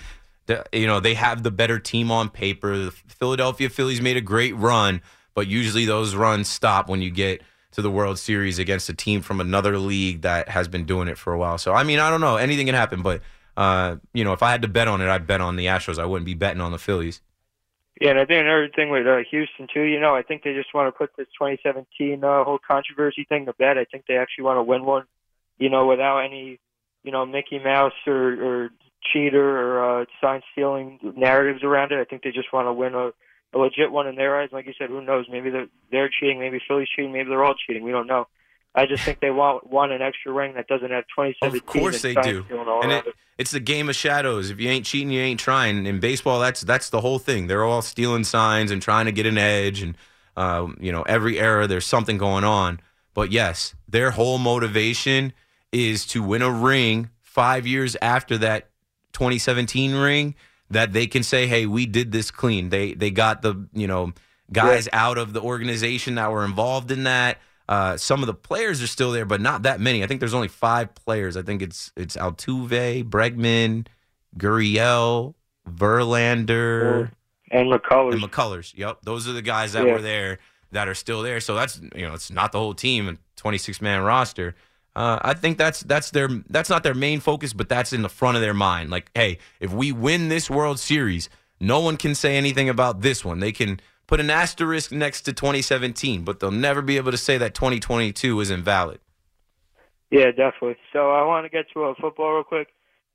[0.73, 2.77] you know, they have the better team on paper.
[2.77, 5.01] The Philadelphia Phillies made a great run,
[5.35, 9.23] but usually those runs stop when you get to the World Series against a team
[9.23, 11.57] from another league that has been doing it for a while.
[11.57, 12.37] So, I mean, I don't know.
[12.37, 13.23] Anything can happen, but,
[13.57, 16.01] uh, you know, if I had to bet on it, I'd bet on the Astros.
[16.01, 17.21] I wouldn't be betting on the Phillies.
[18.01, 20.55] Yeah, and I think another thing with uh, Houston too, you know, I think they
[20.55, 23.77] just want to put this 2017 uh, whole controversy thing to bed.
[23.77, 25.05] I think they actually want to win one,
[25.59, 26.59] you know, without any,
[27.05, 28.71] you know, Mickey Mouse or, or
[29.13, 32.01] cheater or uh, sign stealing narratives around it.
[32.01, 33.11] I think they just want to win a,
[33.53, 34.49] a legit one in their eyes.
[34.51, 35.27] Like you said, who knows?
[35.31, 36.41] Maybe they're, they're cheating.
[36.41, 37.13] Maybe Philly's cheating.
[37.13, 37.83] Maybe they're all cheating.
[37.83, 38.29] We don't know.
[38.75, 41.57] I just think they want want an extra ring that doesn't have 2017.
[41.57, 42.45] Of course they do.
[42.83, 43.05] And it,
[43.37, 44.51] it's the game of shadows.
[44.51, 45.87] If you ain't cheating, you ain't trying.
[45.87, 47.49] In baseball, that's that's the whole thing.
[47.49, 49.83] They're all stealing signs and trying to get an edge.
[49.83, 49.97] And
[50.37, 52.81] uh, you know, every era there's something going on.
[53.13, 55.33] But yes, their whole motivation
[55.73, 58.71] is to win a ring five years after that
[59.13, 60.35] 2017 ring.
[60.71, 64.13] That they can say, "Hey, we did this clean." They they got the you know
[64.53, 65.07] guys yeah.
[65.07, 67.39] out of the organization that were involved in that
[67.71, 70.03] uh, some of the players are still there, but not that many.
[70.03, 71.37] I think there's only five players.
[71.37, 73.87] I think it's it's Altuve, Bregman,
[74.37, 75.35] Gurriel,
[75.69, 77.13] Verlander,
[77.53, 78.15] and McCullers.
[78.15, 78.77] And McCullers.
[78.77, 79.93] Yep, those are the guys that yeah.
[79.93, 80.41] were there
[80.73, 81.39] that are still there.
[81.39, 84.57] So that's you know it's not the whole team and 26 man roster.
[84.97, 88.09] Uh, I think that's that's their that's not their main focus, but that's in the
[88.09, 88.91] front of their mind.
[88.91, 91.31] Like, hey, if we win this World Series,
[91.61, 93.39] no one can say anything about this one.
[93.39, 93.79] They can
[94.11, 98.41] put an asterisk next to 2017, but they'll never be able to say that 2022
[98.41, 98.99] is invalid.
[100.11, 100.79] Yeah, definitely.
[100.93, 102.67] So I want to get to a football real quick.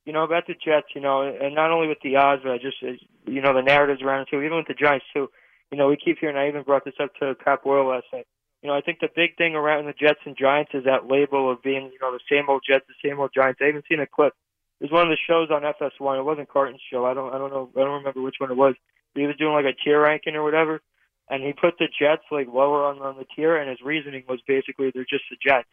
[0.06, 2.60] You know about the Jets, you know, and not only with the odds, but I
[2.60, 2.94] just, uh,
[3.28, 4.42] you know, the narratives around it too.
[4.42, 5.30] Even with the Giants too.
[5.70, 6.38] You know, we keep hearing.
[6.38, 8.26] I even brought this up to Cap Oil last night.
[8.62, 11.52] You know, I think the big thing around the Jets and Giants is that label
[11.52, 13.60] of being, you know, the same old Jets, the same old Giants.
[13.62, 14.34] I even seen a clip.
[14.80, 16.20] It was one of the shows on FS1.
[16.20, 17.06] It wasn't Carton's show.
[17.06, 17.70] I don't, I don't know.
[17.76, 18.76] I don't remember which one it was
[19.15, 20.82] he was doing like a tier ranking or whatever,
[21.30, 24.39] and he put the Jets like lower on on the tier, and his reasoning was
[24.47, 25.69] basically they're just the Jets.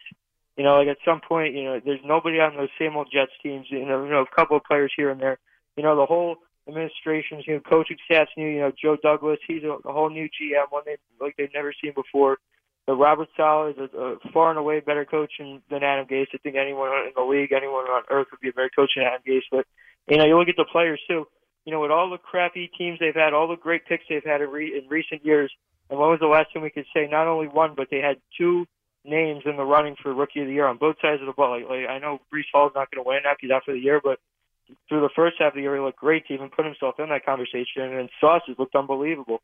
[0.57, 3.31] You know, like at some point, you know, there's nobody on those same old Jets
[3.41, 3.67] teams.
[3.69, 5.39] You know, you know, a couple of players here and there.
[5.75, 8.47] You know, the whole administration's, know, coaching staff's new.
[8.47, 11.73] You know, Joe Douglas, he's a, a whole new GM, one they like they've never
[11.81, 12.37] seen before.
[12.85, 16.27] The Robert Saleh is a, a far and away better coach than, than Adam Gase.
[16.33, 19.05] I think anyone in the league, anyone on earth would be a better coach than
[19.05, 19.47] Adam Gase.
[19.49, 19.65] But
[20.07, 21.25] you know, you look at the players too
[21.65, 24.41] you know, with all the crappy teams they've had, all the great picks they've had
[24.41, 25.51] in, re- in recent years,
[25.89, 28.17] and when was the last time we could say not only one, but they had
[28.37, 28.65] two
[29.05, 31.51] names in the running for Rookie of the Year on both sides of the ball?
[31.51, 34.19] Like, like I know Breece Hall's not going to win after for the year, but
[34.87, 37.09] through the first half of the year, he looked great to even put himself in
[37.09, 39.41] that conversation, and Sauce has looked unbelievable.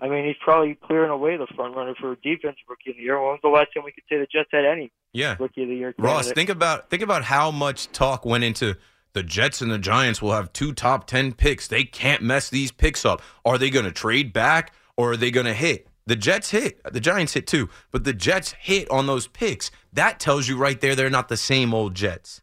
[0.00, 3.20] I mean, he's probably clearing away the front runner for defensive rookie of the year.
[3.20, 5.36] When was the last time we could say the Jets had any yeah.
[5.38, 5.94] rookie of the year?
[5.98, 8.76] Ross, think about think about how much talk went into
[9.12, 11.66] the Jets and the Giants will have two top 10 picks.
[11.66, 13.22] They can't mess these picks up.
[13.44, 15.88] Are they going to trade back or are they going to hit?
[16.06, 16.80] The Jets hit.
[16.92, 17.68] The Giants hit too.
[17.90, 19.70] But the Jets hit on those picks.
[19.92, 22.40] That tells you right there they're not the same old Jets.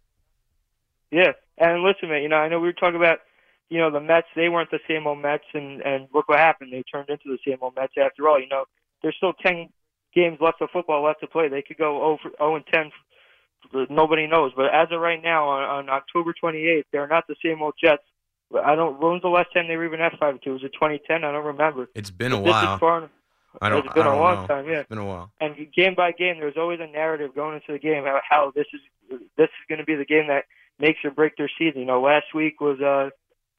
[1.11, 1.31] Yeah.
[1.57, 3.19] And listen, man, you know, I know we were talking about,
[3.69, 5.45] you know, the Mets, they weren't the same old Mets.
[5.53, 6.71] And, and look what happened.
[6.71, 8.39] They turned into the same old Mets after all.
[8.39, 8.65] You know,
[9.01, 9.69] there's still 10
[10.13, 11.47] games left of football left to play.
[11.47, 12.91] They could go 0, 0 and 10
[13.89, 14.51] nobody knows.
[14.55, 18.03] But as of right now, on, on October 28th, they're not the same old Jets.
[18.63, 18.99] I don't.
[18.99, 20.53] When was the last time they were even at five two?
[20.53, 21.23] Was it 2010?
[21.23, 21.89] I don't remember.
[21.93, 22.77] It's been a while.
[22.77, 23.09] Far,
[23.61, 23.79] I don't.
[23.79, 23.85] Know.
[23.85, 24.47] It's been I don't a long know.
[24.47, 24.69] time.
[24.69, 24.79] Yeah.
[24.79, 25.31] It's been a while.
[25.41, 28.67] And game by game, there's always a narrative going into the game how, how this
[28.73, 30.45] is this is going to be the game that
[30.79, 31.81] makes or break their season.
[31.81, 33.09] You know, last week was uh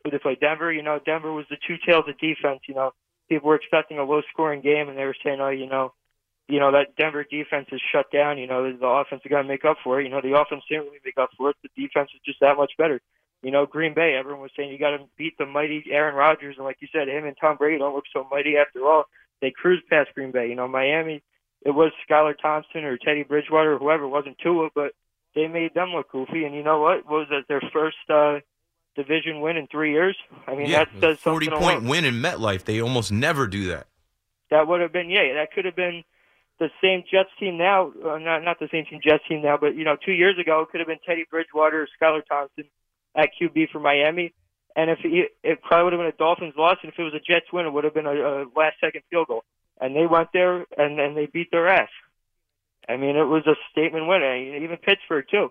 [0.04, 0.40] who they played.
[0.40, 2.60] Denver, you know, Denver was the two tails of defense.
[2.66, 2.92] You know,
[3.28, 5.92] people were expecting a low scoring game, and they were saying, oh, you know,
[6.48, 8.38] you know that Denver defense is shut down.
[8.38, 10.04] You know, the offense is going to make up for it.
[10.04, 11.56] You know, the offense didn't really make up for it.
[11.62, 13.00] The defense is just that much better.
[13.42, 16.56] You know, Green Bay, everyone was saying you got to beat the mighty Aaron Rodgers,
[16.56, 19.04] and like you said, him and Tom Brady don't look so mighty after all.
[19.40, 20.48] They cruised past Green Bay.
[20.48, 21.22] You know, Miami,
[21.64, 24.92] it was Skylar Thompson or Teddy Bridgewater or whoever, it wasn't Tua, but
[25.34, 26.44] they made them look goofy.
[26.44, 27.04] And you know what?
[27.06, 27.46] What was it?
[27.46, 28.40] Their first uh,
[28.96, 30.16] division win in three years.
[30.46, 31.88] I mean, yeah, that says forty something point alone.
[31.88, 32.64] win in MetLife.
[32.64, 33.86] They almost never do that.
[34.50, 35.34] That would have been yeah.
[35.34, 36.02] That could have been
[36.58, 37.92] the same Jets team now.
[38.04, 40.62] Uh, not not the same team Jets team now, but you know, two years ago
[40.62, 42.64] it could have been Teddy Bridgewater or Skylar Thompson
[43.14, 44.32] at QB for Miami.
[44.76, 47.14] And if it, it probably would have been a Dolphins loss, and if it was
[47.14, 49.42] a Jets win, it would have been a, a last second field goal.
[49.80, 51.90] And they went there and and they beat their ass.
[52.88, 54.22] I mean, it was a statement win.
[54.22, 55.50] And Even Pittsburgh too.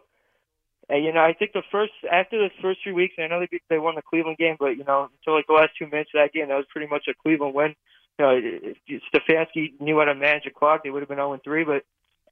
[0.89, 3.47] And you know, I think the first after the first three weeks, I know they
[3.47, 6.11] beat- they won the Cleveland game, but you know, until like the last two minutes
[6.15, 7.75] of that game, that was pretty much a Cleveland win.
[8.19, 11.63] You if Stefanski knew how to manage a clock, they would have been 0 3.
[11.63, 11.83] But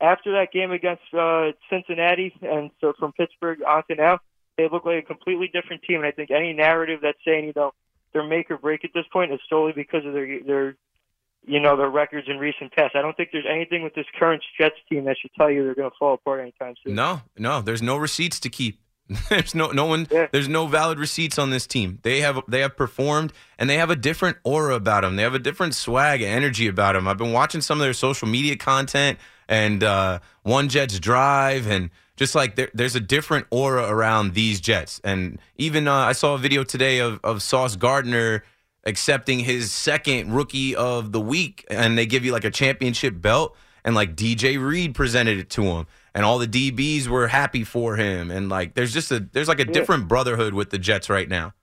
[0.02, 4.20] after that game against uh, Cincinnati, and so from Pittsburgh on to now,
[4.58, 5.98] they look like a completely different team.
[5.98, 7.74] And I think any narrative that's saying you know
[8.14, 10.76] they're make or break at this point is solely because of their their
[11.46, 12.96] you know their records in recent past.
[12.96, 15.76] I don't think there's anything with this current Jets team that should tell you they're
[15.76, 16.96] going to fall apart anytime soon.
[16.96, 18.80] No, no, there's no receipts to keep.
[19.30, 21.99] there's no no one there's no valid receipts on this team.
[22.01, 25.16] They have they have performed and they have a different aura about them.
[25.16, 27.08] They have a different swag and energy about them.
[27.08, 31.91] I've been watching some of their social media content and uh, One Jets Drive and
[32.16, 34.99] just like there, there's a different aura around these Jets.
[35.03, 38.43] And even uh, I saw a video today of of Sauce Gardner
[38.86, 43.56] accepting his second rookie of the week and they give you like a championship belt
[43.86, 47.96] and like DJ Reed presented it to him and all the DBs were happy for
[47.96, 49.72] him and like there's just a there's like a Yeah.
[49.72, 51.54] different brotherhood with the Jets right now.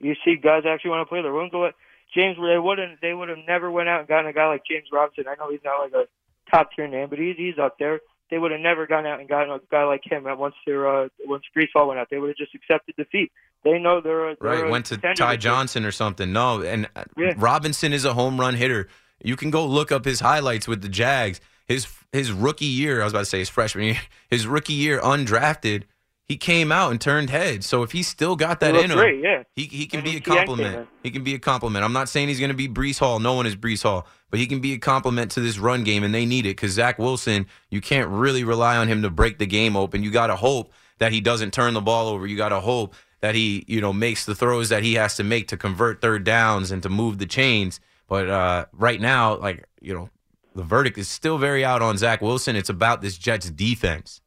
[0.00, 1.22] You see guys actually want to play.
[1.22, 1.74] They're willing to let
[2.14, 2.36] James.
[2.36, 3.00] They wouldn't.
[3.00, 5.24] They would have never went out and gotten a guy like James Robinson.
[5.28, 6.04] I know he's not like a
[6.50, 8.00] top tier name, but he's he's up there.
[8.30, 10.26] They would have never gone out and gotten a guy like him.
[10.26, 13.30] At once their uh, once Breece Hall went out, they would have just accepted defeat.
[13.62, 15.36] They know they're a, they're Right, went to Ty.
[15.36, 16.32] Johnson or something.
[16.32, 17.34] No, and uh, Yeah.
[17.36, 18.88] Robinson is a home run hitter.
[19.22, 21.40] You can go look up his highlights with the Jags.
[21.66, 24.00] His his rookie year, I was about to say his freshman year,
[24.30, 25.84] his rookie year undrafted,
[26.32, 27.66] he came out and turned heads.
[27.66, 29.42] So if he still got that in him, great, yeah.
[29.54, 30.88] he he can And be a compliment.
[31.02, 31.84] He can be a compliment.
[31.84, 33.18] I'm not saying he's going to be Breece Hall.
[33.18, 36.04] No one is Breece Hall, but he can be a compliment to this run game,
[36.04, 39.38] and they need it because Zach Wilson, you can't really rely on him to break
[39.38, 40.02] the game open.
[40.02, 42.26] You got to hope that he doesn't turn the ball over.
[42.26, 45.24] You got to hope that he, you know, makes the throws that he has to
[45.24, 47.80] make to convert third downs and to move the chains.
[48.08, 50.10] But uh, right now, like you know,
[50.54, 52.56] the verdict is still very out on Zach Wilson.
[52.56, 54.20] It's about this Jets defense.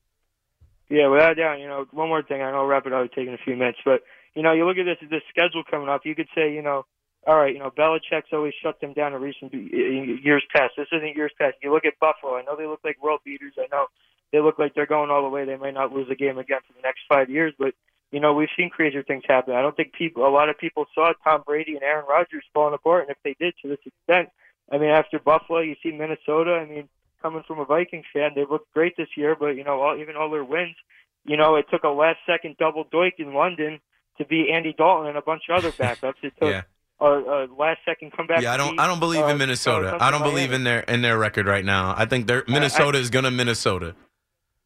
[0.89, 1.59] Yeah, without doubt.
[1.59, 2.41] You know, one more thing.
[2.41, 3.11] I know it up.
[3.11, 4.01] Taking a few minutes, but
[4.36, 6.01] you know, you look at this this schedule coming up.
[6.05, 6.86] You could say, you know,
[7.26, 10.73] all right, you know, Belichick's always shut them down in recent years past.
[10.78, 11.55] This isn't years past.
[11.63, 12.36] You look at Buffalo.
[12.36, 13.53] I know they look like world beaters.
[13.57, 13.88] I know
[14.32, 15.45] they look like they're going all the way.
[15.45, 17.73] They might not lose a game again for the next five years, but
[18.11, 19.55] you know, we've seen crazier things happen.
[19.55, 22.73] I don't think people, a lot of people saw Tom Brady and Aaron Rodgers falling
[22.73, 24.30] apart, and if they did to this extent,
[24.72, 26.53] I mean, after Buffalo, you see Minnesota.
[26.53, 26.89] I mean,
[27.22, 30.16] coming from a Vikings fan, they looked great this year, but you know, all, even
[30.16, 30.76] all their wins,
[31.24, 33.80] you know, it took a last-second double doink in London
[34.18, 36.16] to beat Andy Dalton and a bunch of other backups.
[36.24, 36.61] It took Yeah.
[36.99, 38.41] a, a last-second comeback.
[38.41, 38.72] Yeah, I don't.
[38.72, 39.95] beat, I don't believe uh, in Minnesota.
[39.95, 41.93] uh, I don't believe in their in their record right now.
[41.97, 43.95] I think they're Minnesota is gonna Minnesota.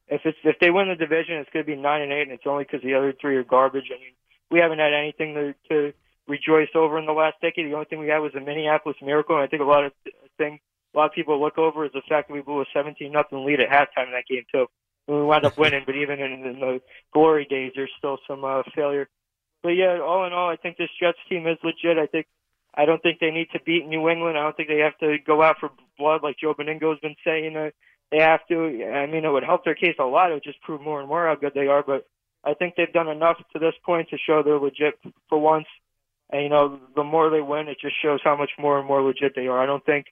[0.07, 2.31] if it's if they win the division, it's going to be nine and eight, and
[2.31, 3.89] it's only because the other three are garbage.
[3.93, 4.13] I mean,
[4.51, 5.93] we haven't had anything to, to
[6.29, 7.65] rejoice over in the last decade.
[7.65, 9.91] The only thing we had was a Minneapolis miracle, and I think a lot of
[10.37, 10.59] thing
[10.93, 13.45] a lot of people look over is the fact that we blew a seventeen nothing
[13.45, 14.67] lead at halftime in that game too.
[15.07, 16.81] And we wound up winning, but even in, in the
[17.13, 19.09] glory days, there's still some uh, failure.
[19.61, 21.97] But yeah, all in all, I think this Jets team is legit.
[21.97, 22.27] I think
[22.73, 24.37] I don't think they need to beat New England.
[24.37, 27.57] I don't think they have to go out for blood like Joe Benigno's been saying.
[27.57, 27.69] Uh,
[28.11, 28.85] they have to.
[28.85, 30.31] I mean, it would help their case a lot.
[30.31, 31.83] It would just prove more and more how good they are.
[31.83, 32.05] But
[32.43, 35.67] I think they've done enough to this point to show they're legit for once.
[36.29, 39.01] And you know, the more they win, it just shows how much more and more
[39.01, 39.61] legit they are.
[39.61, 40.07] I don't think.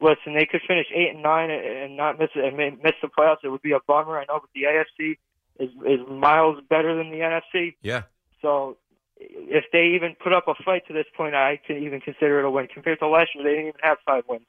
[0.00, 3.44] Listen, they could finish eight and nine and not miss it and miss the playoffs.
[3.44, 4.18] It would be a bummer.
[4.18, 5.18] I know, but the AFC
[5.60, 7.76] is is miles better than the NFC.
[7.82, 8.02] Yeah.
[8.42, 8.76] So
[9.16, 12.44] if they even put up a fight to this point, I can even consider it
[12.44, 12.66] a win.
[12.72, 14.46] Compared to last year, they didn't even have five wins.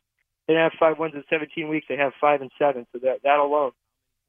[0.48, 1.86] They didn't have five wins in 17 weeks.
[1.90, 2.86] They have five and seven.
[2.92, 3.72] So that that alone,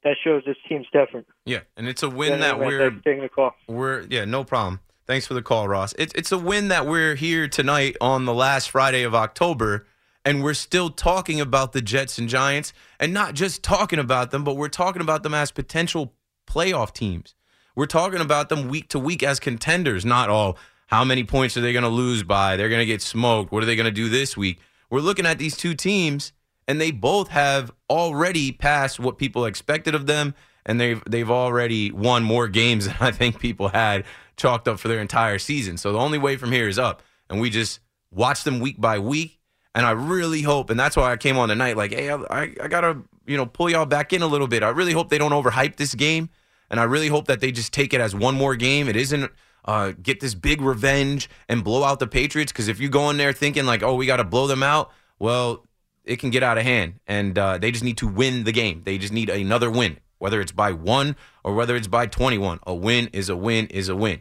[0.05, 1.27] that shows this team's different.
[1.45, 3.55] Yeah, and it's a win that we're taking the call.
[3.69, 4.81] we're yeah, no problem.
[5.07, 5.95] Thanks for the call, Ross.
[5.99, 9.87] It's it's a win that we're here tonight on the last Friday of October,
[10.25, 14.43] and we're still talking about the Jets and Giants, and not just talking about them,
[14.43, 16.15] but we're talking about them as potential
[16.49, 17.37] playoff teams.
[17.77, 20.59] We're talking about them week to week as contenders, not all.
[20.89, 22.57] How many points are they going to lose by?
[22.57, 23.53] They're going to get smoked.
[23.53, 24.59] What are they going to do this week?
[24.91, 26.33] We're looking at these two teams,
[26.67, 30.35] and they both have already passed what people expected of them,
[30.65, 34.05] and they've they've already won more games than I think people had
[34.37, 35.77] chalked up for their entire season.
[35.77, 37.81] So the only way from here is up, and we just
[38.11, 39.39] watch them week by week.
[39.75, 41.77] And I really hope, and that's why I came on tonight.
[41.77, 44.63] Like, hey, I, I gotta you know pull y'all back in a little bit.
[44.63, 46.31] I really hope they don't overhype this game,
[46.71, 48.89] and I really hope that they just take it as one more game.
[48.89, 49.31] It isn't
[49.67, 52.53] uh, get this big revenge and blow out the Patriots.
[52.53, 54.93] Because if you go in there thinking like, oh, we got to blow them out,
[55.19, 55.67] well,
[56.05, 58.83] it can get out of hand, and uh, they just need to win the game.
[58.85, 62.61] They just need another win, whether it's by one or whether it's by 21.
[62.67, 64.21] A win is a win is a win.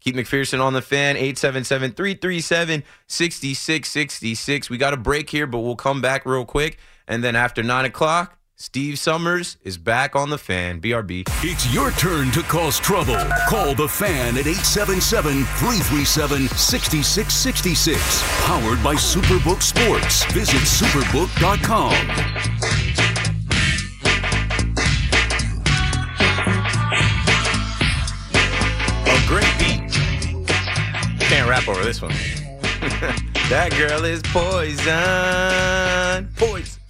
[0.00, 4.70] Keith McPherson on the fan, 877 337 6666.
[4.70, 6.78] We got a break here, but we'll come back real quick.
[7.06, 10.80] And then after 9 o'clock, Steve Summers is back on the fan.
[10.80, 11.22] BRB.
[11.44, 13.16] It's your turn to cause trouble.
[13.48, 18.22] Call the fan at 877 337 6666.
[18.44, 20.24] Powered by Superbook Sports.
[20.32, 23.07] Visit superbook.com.
[29.28, 29.92] great beat.
[31.20, 32.12] Can't rap over this one.
[33.50, 34.86] that girl is poison.
[36.34, 36.80] Poison.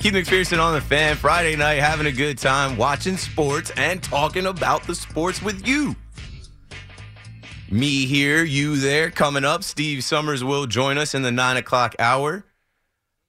[0.00, 4.46] Keith McPherson on the fan Friday night, having a good time watching sports and talking
[4.46, 5.94] about the sports with you.
[7.70, 9.10] Me here, you there.
[9.10, 12.46] Coming up, Steve Summers will join us in the nine o'clock hour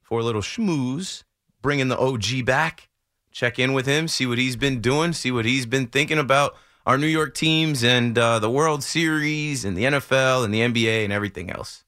[0.00, 1.22] for a little schmooze,
[1.60, 2.88] bringing the OG back.
[3.30, 6.56] Check in with him, see what he's been doing, see what he's been thinking about
[6.86, 11.04] our New York teams and uh, the World Series and the NFL and the NBA
[11.04, 11.84] and everything else.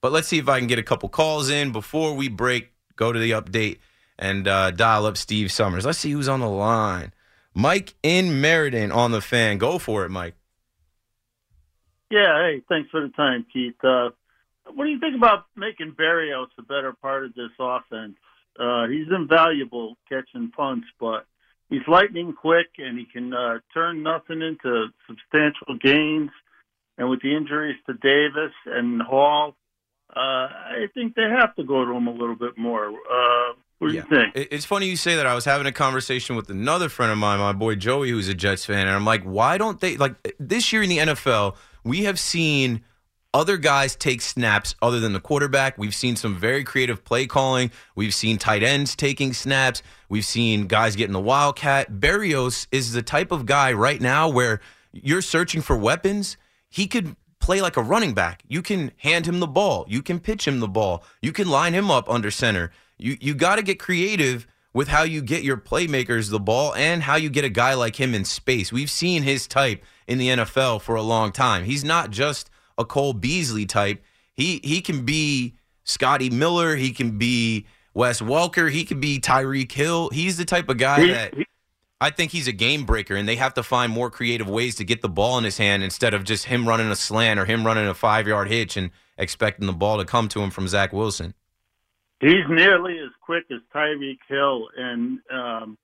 [0.00, 3.12] But let's see if I can get a couple calls in before we break go
[3.12, 3.78] to the update
[4.18, 5.84] and uh, dial up Steve Summers.
[5.84, 7.12] Let's see who's on the line.
[7.54, 9.58] Mike in Meriden on the fan.
[9.58, 10.34] Go for it, Mike.
[12.10, 13.74] Yeah, hey, thanks for the time, Keith.
[13.82, 14.10] Uh,
[14.74, 18.16] what do you think about making Berrios a better part of this offense?
[18.58, 21.26] Uh, he's invaluable catching punts, but
[21.70, 26.30] he's lightning quick and he can uh, turn nothing into substantial gains.
[26.96, 29.56] And with the injuries to Davis and Hall,
[30.14, 32.88] uh, I think they have to go to him a little bit more.
[32.88, 34.02] Uh, what do Yeah.
[34.02, 34.48] you think?
[34.50, 35.26] It's funny you say that.
[35.26, 38.34] I was having a conversation with another friend of mine, my boy Joey, who's a
[38.34, 41.54] Jets fan, and I'm like, why don't they like this year in the NFL?
[41.84, 42.82] We have seen
[43.34, 45.76] other guys take snaps other than the quarterback.
[45.76, 47.70] We've seen some very creative play calling.
[47.94, 49.82] We've seen tight ends taking snaps.
[50.08, 51.92] We've seen guys getting the wildcat.
[52.00, 54.60] Berrios is the type of guy right now where
[54.92, 56.36] you're searching for weapons.
[56.70, 58.42] He could play like a running back.
[58.48, 59.84] You can hand him the ball.
[59.88, 61.04] You can pitch him the ball.
[61.20, 62.72] You can line him up under center.
[62.96, 67.02] You you got to get creative with how you get your playmakers the ball and
[67.02, 68.72] how you get a guy like him in space.
[68.72, 71.64] We've seen his type in the NFL for a long time.
[71.64, 74.02] He's not just a Cole Beasley type.
[74.34, 75.54] He he can be
[75.84, 76.76] Scotty Miller.
[76.76, 78.70] He can be Wes Welker.
[78.70, 80.10] He can be Tyreek Hill.
[80.10, 81.34] He's the type of guy that
[82.00, 84.84] I think he's a game breaker, and they have to find more creative ways to
[84.84, 87.66] get the ball in his hand instead of just him running a slant or him
[87.66, 90.92] running a five yard hitch and expecting the ball to come to him from Zach
[90.92, 91.34] Wilson.
[92.20, 94.68] He's nearly as quick as Tyreek Hill.
[94.76, 95.78] And um,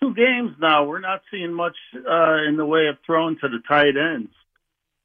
[0.00, 3.58] two games now, we're not seeing much uh, in the way of throwing to the
[3.66, 4.30] tight ends.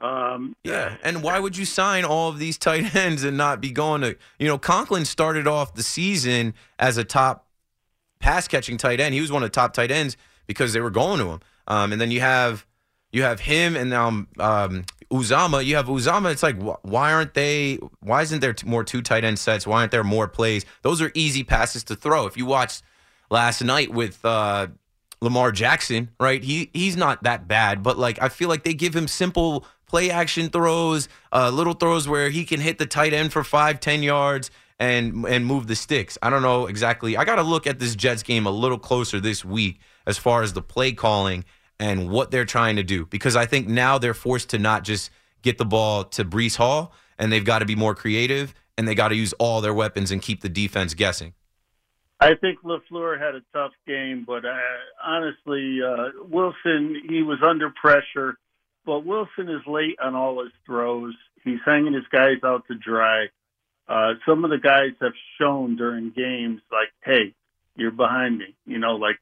[0.03, 3.71] Um, Yeah, and why would you sign all of these tight ends and not be
[3.71, 7.47] going to, you know, Conklin started off the season as a top
[8.19, 9.13] pass catching tight end.
[9.13, 11.39] He was one of the top tight ends because they were going to him.
[11.67, 12.65] Um, and then you have
[13.11, 14.07] you have him and now
[14.39, 15.63] um, Uzomah.
[15.63, 16.31] You have Uzomah.
[16.31, 17.79] It's like wh- why aren't they?
[18.01, 19.65] Why isn't there t- more two tight end sets?
[19.65, 20.65] Why aren't there more plays?
[20.81, 22.25] Those are easy passes to throw.
[22.25, 22.83] If you watched
[23.29, 24.67] last night with uh,
[25.21, 26.43] Lamar Jackson, right?
[26.43, 30.09] He he's not that bad, but like I feel like they give him simple play
[30.09, 34.01] action throws, uh, little throws where he can hit the tight end for five, ten
[34.01, 36.17] yards and and move the sticks.
[36.23, 37.15] I don't know exactly.
[37.15, 40.41] I got to look at this Jets game a little closer this week as far
[40.41, 41.45] as the play calling
[41.79, 45.11] and what they're trying to do because I think now they're forced to not just
[45.43, 48.95] get the ball to Breece Hall and they've got to be more creative and they
[48.95, 51.33] got to use all their weapons and keep the defense guessing.
[52.19, 54.57] I think Lafleur had a tough game, but uh,
[55.03, 58.39] honestly, uh, Wilson he was under pressure.
[58.85, 61.13] But Wilson is late on all his throws.
[61.43, 63.27] He's hanging his guys out to dry.
[63.87, 67.33] Uh, some of the guys have shown during games like, "Hey,
[67.75, 69.17] you're behind me." You know, like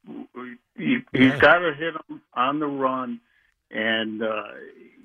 [0.77, 3.19] he, he's got to hit him on the run,
[3.71, 4.43] and uh,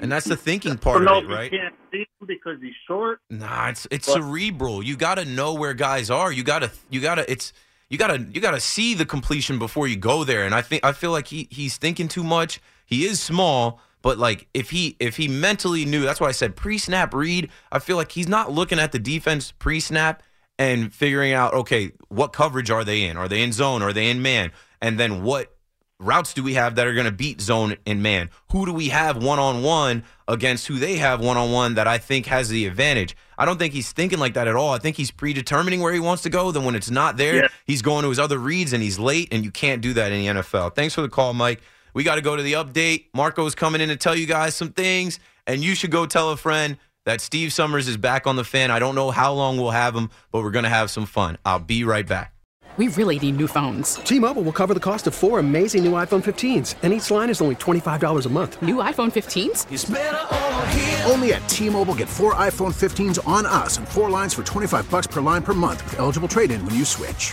[0.00, 1.52] And that's the thinking part no, of it, right?
[1.52, 3.20] You can't see him because he's short.
[3.30, 4.82] Nah, it's it's But- cerebral.
[4.82, 6.30] You got to know where guys are.
[6.32, 7.52] You got to you got to it's
[7.88, 10.44] you got to you got to see the completion before you go there.
[10.44, 12.60] And I think I feel like he he's thinking too much.
[12.84, 16.54] He is small, But like if he if he mentally knew, that's why I said
[16.56, 17.50] pre-snap read.
[17.72, 20.22] I feel like he's not looking at the defense pre-snap
[20.58, 23.16] and figuring out okay, what coverage are they in?
[23.16, 23.82] Are they in zone?
[23.82, 24.52] Are they in man?
[24.80, 25.52] And then what
[25.98, 28.28] routes do we have that are going to beat zone and man?
[28.52, 31.88] Who do we have one on one against who they have one on one that
[31.88, 33.16] I think has the advantage?
[33.38, 34.72] I don't think he's thinking like that at all.
[34.74, 36.52] I think he's predetermining where he wants to go.
[36.52, 37.48] Then when it's not there, Yeah.
[37.66, 40.20] he's going to his other reads and he's late, and you can't do that in
[40.20, 40.74] the NFL.
[40.74, 41.62] Thanks for the call, Mike.
[41.96, 43.06] We got to go to the update.
[43.14, 46.36] Marco's coming in to tell you guys some things, and you should go tell a
[46.36, 46.76] friend
[47.06, 48.70] that Steve Summers is back on the fan.
[48.70, 51.38] I don't know how long we'll have him, but we're going to have some fun.
[51.46, 52.34] I'll be right back.
[52.76, 53.94] We really need new phones.
[53.94, 57.40] T-Mobile will cover the cost of four amazing new iPhone 15s, and each line is
[57.40, 58.60] only $25 a month.
[58.60, 61.10] New iPhone 15s?
[61.10, 65.06] Only at T-Mobile get four iPhone 15s on us and four lines for 25 bucks
[65.06, 67.32] per line per month with eligible trade-in when you switch.